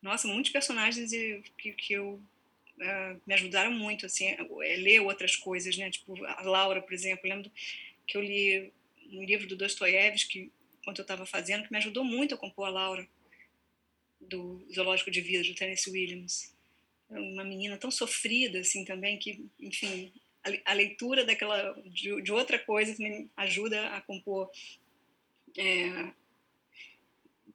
[0.00, 1.10] Nossa, muitos personagens
[1.58, 2.20] que, que eu
[2.78, 5.90] uh, me ajudaram muito, assim, é, ler outras coisas, né?
[5.90, 7.50] Tipo, a Laura, por exemplo, lembro
[8.06, 8.72] que eu li
[9.12, 12.70] um livro do Dostoiévski, enquanto eu estava fazendo, que me ajudou muito a compor a
[12.70, 13.08] Laura,
[14.20, 16.54] do Zoológico de Vida, do Tennessee Williams.
[17.10, 20.12] Uma menina tão sofrida, assim, também, que, enfim,
[20.64, 24.50] a leitura daquela, de, de, outra coisa me ajuda a compor,
[25.56, 26.12] é,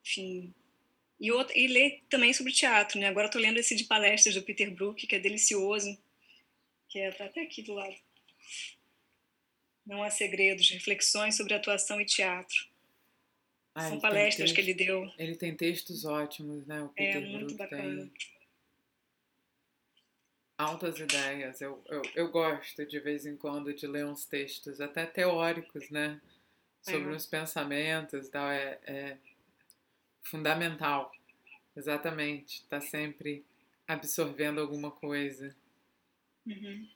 [0.04, 0.54] enfim,
[1.20, 3.08] e, outra, e ler também sobre teatro, né?
[3.08, 5.97] Agora estou lendo esse de palestras do Peter Brook, que é delicioso,
[6.89, 7.95] que é tá até aqui do lado.
[9.86, 12.68] Não há segredos, reflexões sobre atuação e teatro.
[13.76, 15.10] Ah, São palestras texto, que ele deu.
[15.18, 16.82] Ele tem textos ótimos, né?
[16.82, 18.01] O é, Peter é, muito Brook bacana.
[18.01, 18.14] Tem...
[20.58, 21.62] Altas ideias.
[21.62, 26.22] Eu, eu, eu gosto de vez em quando de ler uns textos, até teóricos, né?
[26.82, 27.16] Sobre É.
[27.16, 28.51] os pensamentos e tal.
[28.51, 29.18] É, é
[30.24, 31.11] fundamental.
[31.76, 32.63] Exatamente.
[32.65, 33.43] Tá sempre
[33.88, 35.55] absorvendo alguma coisa.
[36.45, 36.88] Uhum.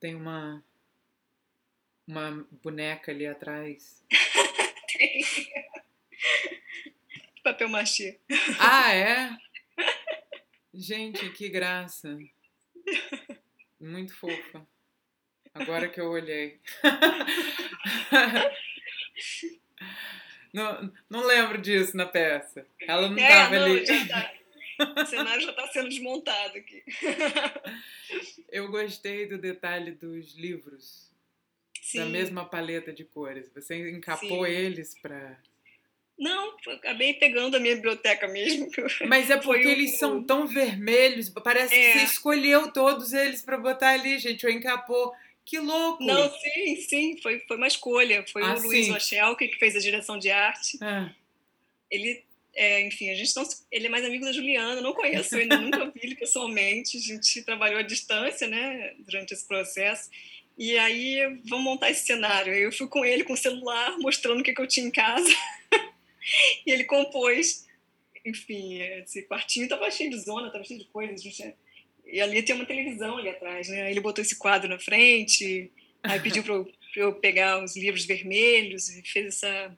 [0.00, 0.64] Tem uma
[2.06, 4.02] uma boneca ali atrás.
[7.44, 8.18] Papel machê.
[8.58, 9.36] Ah, é?
[10.72, 12.18] Gente, que graça.
[13.78, 14.66] Muito fofa.
[15.54, 16.60] Agora que eu olhei.
[20.52, 22.66] Não, não lembro disso na peça.
[22.80, 23.84] Ela não É, estava não, ali.
[23.86, 24.32] já tá.
[25.02, 26.82] O cenário já está sendo desmontado aqui.
[28.50, 31.10] Eu gostei do detalhe dos livros,
[31.82, 31.98] Sim.
[31.98, 33.50] da mesma paleta de cores.
[33.54, 34.50] Você encapou Sim.
[34.52, 35.36] eles para.
[36.18, 38.68] Não, acabei pegando a minha biblioteca mesmo.
[39.06, 41.92] Mas é porque Foi eles são tão vermelhos, parece que É.
[41.98, 44.44] você escolheu todos eles para botar ali, gente.
[44.46, 45.12] Ou encapou.
[45.48, 46.04] Que louco!
[46.04, 48.22] Não, sim, sim, foi, foi uma escolha.
[48.30, 48.92] Foi Ah, o Luiz sim.
[48.92, 50.76] Lachelke que fez a direção de arte.
[50.82, 51.10] Ah,
[51.90, 52.22] Ele,
[52.54, 55.86] é, enfim, a gente não, ele é mais amigo da Juliana, não conheço ainda, nunca
[55.86, 56.98] vi ele pessoalmente.
[56.98, 60.10] A gente trabalhou à distância, né, durante esse processo.
[60.58, 62.52] E aí, vamos montar esse cenário.
[62.52, 65.28] Eu fui com ele com o celular, mostrando o que, que eu tinha em casa.
[66.66, 67.66] e ele compôs.
[68.26, 71.20] Enfim, esse quartinho estava cheio de zona, estava cheio de coisas.
[71.20, 71.54] a gente-
[72.10, 73.90] E ali tem uma televisão ali atrás, né?
[73.90, 75.70] Ele botou esse quadro na frente,
[76.02, 79.76] aí pediu para eu, eu pegar os livros vermelhos e fez essa.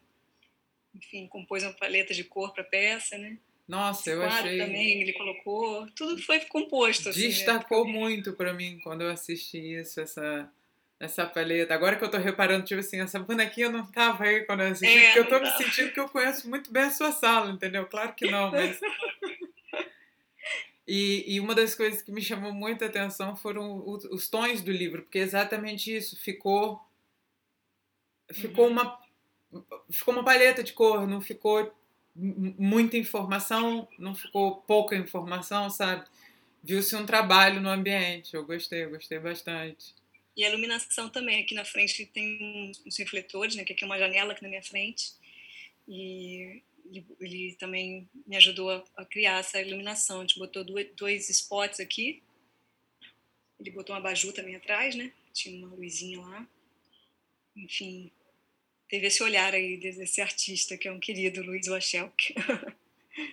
[0.95, 3.37] Enfim, compôs uma paleta de cor para a peça, né?
[3.70, 4.59] nossa, Esse eu achei.
[4.59, 7.09] também ele colocou, tudo foi composto.
[7.11, 7.28] Assim, né?
[7.28, 10.51] Destacou muito pra mim quando eu assisti isso, essa,
[10.99, 11.72] essa paleta.
[11.72, 14.99] Agora que eu tô reparando, tipo assim, essa bonequinha não tava aí quando eu assisti,
[14.99, 17.87] É, porque eu tô me sentindo que eu conheço muito bem a sua sala, entendeu?
[17.87, 18.81] Claro que não, mas.
[20.91, 24.72] E, e uma das coisas que me chamou muita atenção foram os, os tons do
[24.72, 26.80] livro, porque é exatamente isso, ficou.
[28.32, 28.72] Ficou Uhum.
[28.72, 29.01] uma.
[29.91, 31.72] Ficou uma paleta de cor, não ficou
[32.14, 36.07] muita informação, não ficou pouca informação, sabe?
[36.62, 38.34] Viu-se um trabalho no ambiente.
[38.34, 39.95] Eu gostei, eu gostei bastante.
[40.36, 42.38] E a iluminação também, aqui na frente tem
[42.70, 43.64] uns- uns refletores, né?
[43.64, 45.12] Que aqui é uma janela aqui na minha frente.
[45.88, 50.18] E ele, ele também me ajudou a, a criar essa iluminação.
[50.18, 52.22] A gente botou dois, dois spots aqui.
[53.59, 55.12] Ele botou uma abajur também atrás, né?
[55.33, 56.49] Tinha uma luzinha lá.
[57.57, 58.11] Enfim,
[58.89, 62.35] teve esse olhar aí desse artista, que é um querido, Luiz Wachelk.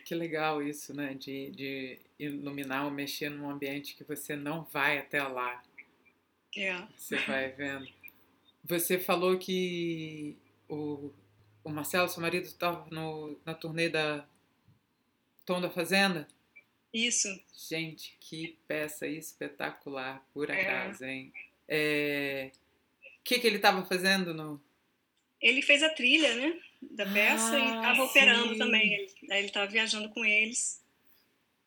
[0.04, 1.14] Que legal isso, né?
[1.14, 5.64] De, de iluminar ou mexer num ambiente que você não vai até lá.
[6.56, 6.82] É.
[6.95, 7.88] Você vai vendo.
[8.64, 10.36] Você falou que
[10.68, 11.12] o,
[11.68, 12.88] o Marcelo, seu marido, estava
[13.45, 14.26] na turnê da
[15.45, 16.28] Tom da Fazenda.
[16.93, 17.28] Isso.
[17.70, 20.61] Gente, que peça espetacular, por É.
[20.61, 21.32] acaso, hein?
[21.68, 22.51] É...
[23.20, 24.61] O que, que ele estava fazendo no.
[25.41, 26.59] Ele fez a trilha, né?
[26.82, 28.93] Da peça e Ah, estava operando também.
[28.93, 30.82] Ele- ele estava viajando com eles.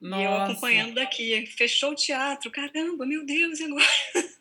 [0.01, 0.53] E eu Nossa.
[0.53, 1.47] acompanhando daqui.
[1.47, 2.51] Fechou o teatro.
[2.51, 3.85] Caramba, meu Deus, e agora?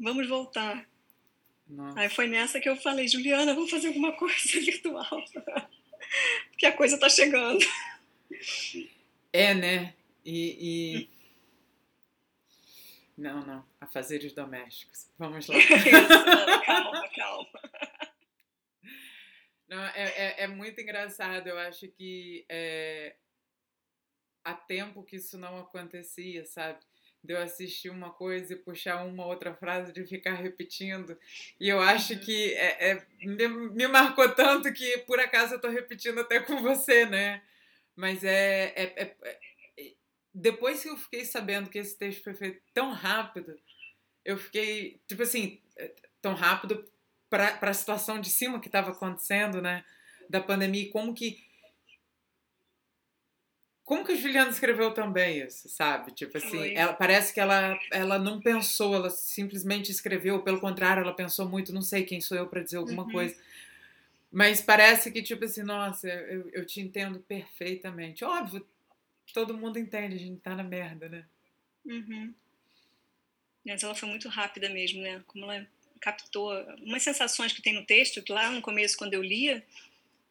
[0.00, 0.88] Vamos voltar.
[1.70, 2.00] Nossa.
[2.00, 5.06] Aí foi nessa que eu falei, Juliana, vamos fazer alguma coisa virtual.
[6.50, 7.64] Porque a coisa está chegando.
[9.32, 9.94] É, né?
[10.24, 11.06] E.
[11.06, 11.20] e...
[13.16, 13.64] Não, não.
[13.80, 15.08] Afazeres domésticos.
[15.18, 15.56] Vamos lá.
[15.58, 17.60] Isso, não, calma, calma.
[19.68, 21.46] Não, é, é, é muito engraçado.
[21.46, 23.14] Eu acho que é,
[24.42, 26.80] há tempo que isso não acontecia, sabe?
[27.22, 31.16] De eu assistir uma coisa e puxar uma outra frase de ficar repetindo.
[31.60, 35.68] E eu acho que é, é- me, me marcou tanto que por acaso eu tô
[35.68, 37.42] repetindo até com você, né?
[37.96, 39.38] Mas é, é, é- é-
[40.32, 43.58] Depois que eu fiquei sabendo que esse texto foi feito tão rápido,
[44.24, 45.92] eu fiquei, tipo assim, é,
[46.22, 46.84] tão rápido
[47.30, 49.84] para a situação de cima que estava acontecendo, né?
[50.28, 51.38] Da pandemia, e como que.
[53.90, 56.12] Como que a Juliana escreveu também isso, sabe?
[56.12, 61.12] Tipo assim, ela, parece que ela, ela não pensou, ela simplesmente escreveu, pelo contrário, ela
[61.12, 63.10] pensou muito, não sei quem sou eu para dizer alguma Uhum.
[63.10, 63.36] coisa.
[64.30, 68.24] Mas parece que, tipo assim, nossa, eu, eu te entendo perfeitamente.
[68.24, 68.64] Óbvio,
[69.34, 71.24] todo mundo entende, a gente tá na merda, né?
[71.84, 72.32] Uhum.
[73.66, 75.20] Mas ela foi muito rápida mesmo, né?
[75.26, 75.66] Como ela
[76.00, 79.66] captou umas sensações que tem no texto, que lá no começo, quando eu lia,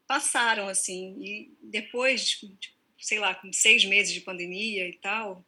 [0.08, 1.18] passaram assim.
[1.22, 2.58] E depois, tipo,
[3.00, 5.44] sei lá, com seis meses de pandemia e tal,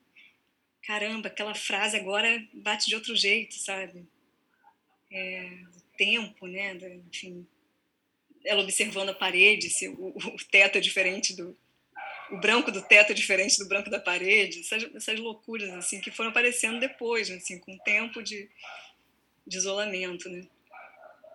[0.81, 4.07] caramba, aquela frase agora bate de outro jeito, sabe?
[5.11, 6.73] É, o tempo, né?
[7.07, 7.45] Enfim,
[8.45, 11.57] ela observando a parede, se o, o teto é diferente do,
[12.31, 16.09] o branco do teto é diferente do branco da parede, essas, essas loucuras assim que
[16.09, 18.49] foram aparecendo depois, assim, com o tempo de,
[19.45, 20.47] de isolamento, né?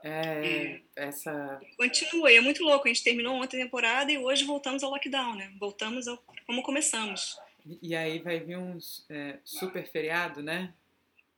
[0.07, 1.61] É, é, essa.
[1.77, 2.87] Continua, e é muito louco.
[2.87, 5.53] A gente terminou ontem a temporada e hoje voltamos ao lockdown, né?
[5.59, 7.37] Voltamos ao, como começamos.
[7.83, 8.79] E aí vai vir um
[9.11, 10.73] é, super feriado, né?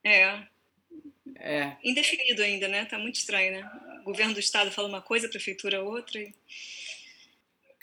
[0.04, 0.46] É.
[1.36, 1.76] É.
[1.82, 2.84] Indefinido ainda, né?
[2.84, 3.70] Tá muito estranho, né?
[4.02, 6.20] O governo do estado fala uma coisa, a prefeitura outra.
[6.20, 6.34] E...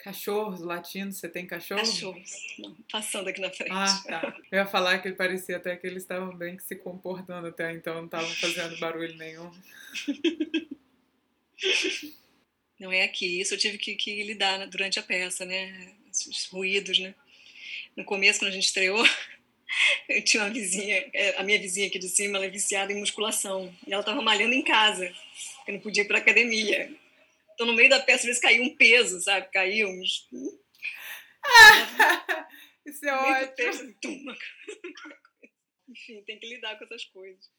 [0.06, 1.80] Cachorros latindo, você tem cachorro?
[1.80, 3.72] Cachorros, Não, passando aqui na frente.
[3.72, 4.36] Ah, tá.
[4.52, 7.72] Eu ia falar que ele parecia até que eles estavam bem que se comportando até
[7.72, 9.50] então, não estavam fazendo barulho nenhum.
[12.78, 15.94] Não é aqui, isso eu tive que, que lidar durante a peça, né?
[16.10, 17.14] Os ruídos, né?
[17.96, 19.02] No começo, quando a gente estreou,
[20.08, 23.00] eu tinha uma vizinha, é, a minha vizinha aqui de cima, ela é viciada em
[23.00, 23.74] musculação.
[23.86, 25.10] E ela estava malhando em casa,
[25.66, 26.94] eu não podia ir para academia.
[27.56, 29.50] Então, no meio da peça, às vezes caiu um peso, sabe?
[29.50, 30.28] Caiu uns.
[32.84, 33.56] Isso é ótimo.
[33.56, 33.96] Peso,
[35.88, 37.50] Enfim, tem que lidar com essas coisas.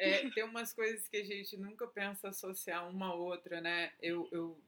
[0.00, 3.92] É, tem umas coisas que a gente nunca pensa associar uma a outra, né?
[4.02, 4.60] Eu, eu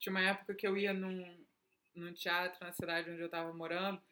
[0.00, 1.46] tinha uma época que eu ia num,
[1.94, 4.02] num teatro na cidade onde eu estava morando,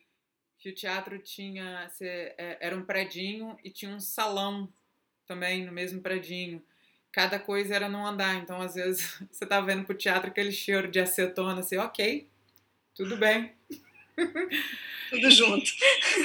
[0.59, 4.73] que o teatro tinha é, era um predinho e tinha um salão
[5.27, 6.65] também no mesmo predinho.
[7.15, 10.91] Cada coisa era num andar, então às vezes você tá vendo pro teatro aquele cheiro
[10.91, 12.29] de acetona, assim, ok,
[12.93, 13.55] tudo bem.
[15.11, 15.71] Tudo junto.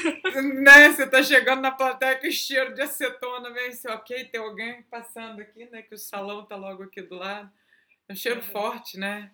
[0.64, 0.90] né?
[0.90, 5.40] Você tá chegando na plateia com cheiro de acetona, vem assim, ok, tem alguém passando
[5.42, 5.84] aqui, né?
[5.84, 7.52] Que o salão tá logo aqui do lado.
[8.08, 9.30] É um cheiro forte, né?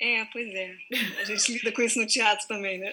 [0.00, 0.76] É, pois é.
[1.18, 2.92] A gente lida com isso no teatro também, né?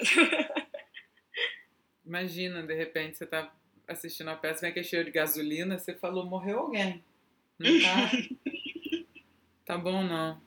[2.03, 3.53] Imagina, de repente, você tá
[3.87, 7.03] assistindo a peça, vem aquele cheiro de gasolina, você falou, morreu alguém.
[7.61, 8.11] Não tá?
[9.65, 10.41] tá bom, não.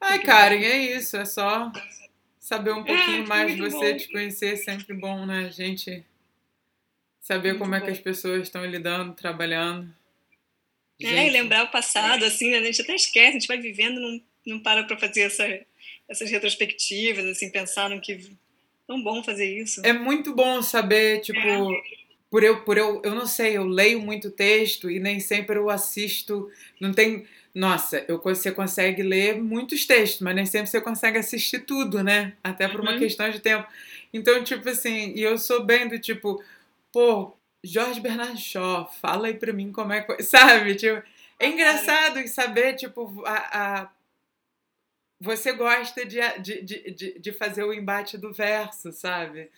[0.00, 1.16] Ai, Karen, é isso.
[1.16, 1.72] É só
[2.38, 3.98] saber um pouquinho mais de você, bom.
[3.98, 4.54] te conhecer.
[4.54, 5.46] É sempre bom, né?
[5.46, 6.04] A gente
[7.20, 9.94] saber muito como é que as pessoas estão lidando, trabalhando.
[11.00, 11.14] Gente.
[11.14, 14.20] É, e lembrar o passado, assim, a gente até esquece, a gente vai vivendo, não,
[14.46, 15.44] não para para fazer essa,
[16.08, 18.36] essas retrospectivas, assim, pensar no que.
[18.86, 19.80] Tão bom fazer isso.
[19.84, 21.38] É muito bom saber, tipo.
[21.38, 22.03] É
[22.34, 25.70] por eu, por eu, eu não sei, eu leio muito texto e nem sempre eu
[25.70, 31.16] assisto, não tem, nossa, eu, você consegue ler muitos textos, mas nem sempre você consegue
[31.16, 32.32] assistir tudo, né?
[32.42, 32.98] Até por uma uhum.
[32.98, 33.68] questão de tempo.
[34.12, 36.42] Então, tipo assim, e eu sou bem do tipo,
[36.90, 40.20] pô, Jorge Bernard Shaw, fala aí pra mim como é que.
[40.24, 40.74] Sabe?
[40.74, 41.06] Tipo,
[41.38, 43.90] é engraçado saber, tipo, a, a
[45.20, 49.52] você gosta de, de, de, de fazer o embate do verso, sabe?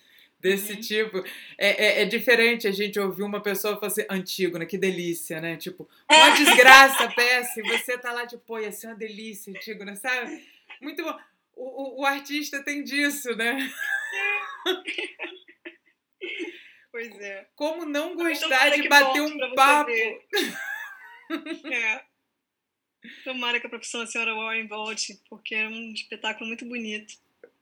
[0.46, 0.80] Desse uhum.
[0.80, 1.18] tipo.
[1.58, 4.64] É, é, é, diferente a gente ouvir uma pessoa falar assim, antigo, né?
[4.66, 5.56] Que delícia, né?
[5.56, 9.84] Tipo, uma desgraça, peça, e você tá lá, tipo, pô, ia ser uma delícia, antigo,
[9.84, 9.96] né?
[9.96, 10.46] Sabe?
[10.80, 11.18] Muito bom.
[11.56, 13.58] O, o, o artista tem disso, né?
[16.90, 17.46] Pois é.
[17.54, 19.90] Como não gostar de bater um papo?
[21.70, 22.02] é.
[23.22, 27.18] Tomara que a profissão da senhora Warren volte, porque é um espetáculo muito bonito.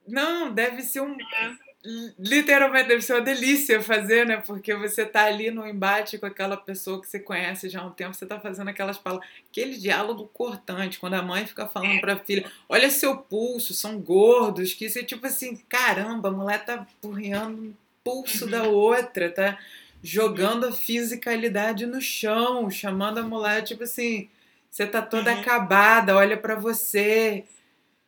[0.07, 1.17] Não, deve ser um.
[1.21, 1.74] É
[2.19, 4.39] literalmente deve ser uma delícia fazer, né?
[4.39, 7.91] Porque você tá ali no embate com aquela pessoa que você conhece já há um
[7.91, 12.17] tempo, você tá fazendo aquelas palavras, aquele diálogo cortante, quando a mãe fica falando pra
[12.17, 16.87] filha, olha seu pulso, são gordos, que isso é tipo assim, caramba, a mulher tá
[17.03, 18.51] porreando o pulso uhum.
[18.51, 19.59] da outra, tá
[20.03, 24.29] jogando a fisicalidade no chão, chamando a mulher, tipo assim,
[24.71, 25.41] você tá toda uhum.
[25.41, 27.45] acabada, olha para você.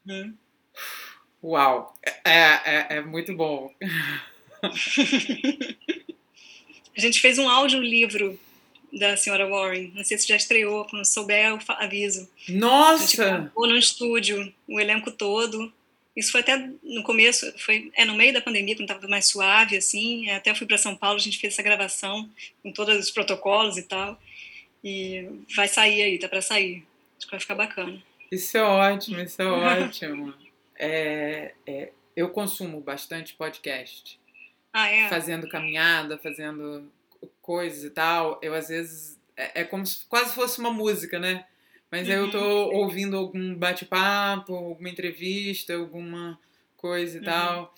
[0.06, 0.34] Uhum.
[1.46, 1.94] Uau,
[2.24, 3.72] é, é, é muito bom.
[6.96, 8.36] A gente fez um audiolivro
[8.92, 9.92] da senhora Warren.
[9.94, 12.28] Não sei se já estreou, quando souber eu aviso.
[12.48, 13.06] Nossa!
[13.06, 15.72] Gente no estúdio, o elenco todo.
[16.16, 19.76] Isso foi até no começo, foi é no meio da pandemia, quando estava mais suave,
[19.76, 20.28] assim.
[20.30, 22.28] Até fui para São Paulo, a gente fez essa gravação
[22.60, 24.20] com todos os protocolos e tal.
[24.82, 26.84] E vai sair aí, tá para sair.
[27.16, 28.02] Acho que vai ficar bacana.
[28.32, 30.34] Isso é ótimo, isso é ótimo
[30.78, 34.20] é, é, eu consumo bastante podcast.
[34.72, 35.08] Ah, é?
[35.08, 36.90] Fazendo caminhada, fazendo
[37.40, 38.38] coisas e tal.
[38.42, 41.46] Eu, às vezes, é, é como se quase fosse uma música, né?
[41.90, 42.14] Mas uhum.
[42.14, 42.76] aí eu tô uhum.
[42.76, 46.38] ouvindo algum bate-papo, alguma entrevista, alguma
[46.76, 47.24] coisa e uhum.
[47.24, 47.74] tal.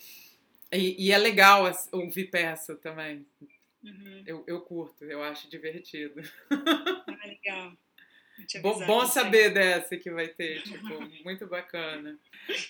[0.73, 3.27] E, e, é legal ouvir peça também.
[3.83, 4.23] Uhum.
[4.27, 6.21] Eu, eu curto, eu acho divertido.
[7.21, 7.73] Ah, legal.
[8.61, 12.19] Bom, bom saber dessa que vai ter, tipo, muito bacana.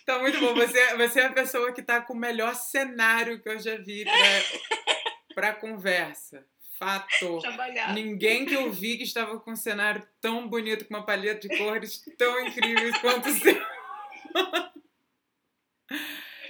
[0.02, 0.54] Então, muito bom.
[0.54, 4.04] Você, você é a pessoa que está com o melhor cenário que eu já vi
[5.34, 6.44] para conversa.
[6.78, 7.40] Fato.
[7.40, 7.92] Trabalhar.
[7.92, 11.58] Ninguém que eu vi que estava com um cenário tão bonito, com uma paleta de
[11.58, 13.60] cores tão incríveis quanto o seu.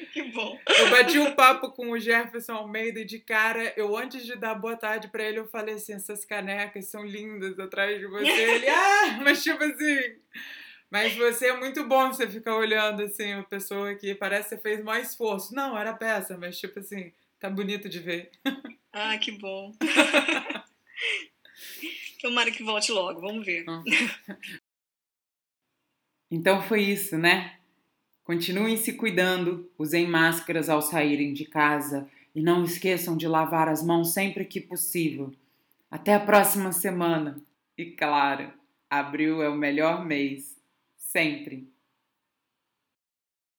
[0.13, 0.59] Que bom.
[0.67, 4.55] Eu bati um papo com o Jefferson Almeida e de cara, eu antes de dar
[4.55, 8.27] boa tarde pra ele, eu falei assim: essas canecas são lindas atrás de você.
[8.27, 10.17] Ele, ah, mas tipo assim.
[10.91, 14.63] Mas você é muito bom você ficar olhando assim, uma pessoa que parece que você
[14.63, 15.55] fez mais esforço.
[15.55, 18.31] Não, era peça, mas tipo assim, tá bonito de ver.
[18.91, 19.75] Ah, que bom.
[22.23, 23.67] Tomara que volte logo, vamos ver.
[26.31, 27.58] Então foi isso, né?
[28.29, 33.83] Continuem se cuidando, usem máscaras ao saírem de casa e não esqueçam de lavar as
[33.83, 35.33] mãos sempre que possível.
[35.91, 37.41] Até a próxima semana.
[37.75, 38.53] E claro,
[38.91, 40.61] abril é o melhor mês,
[40.95, 41.73] sempre.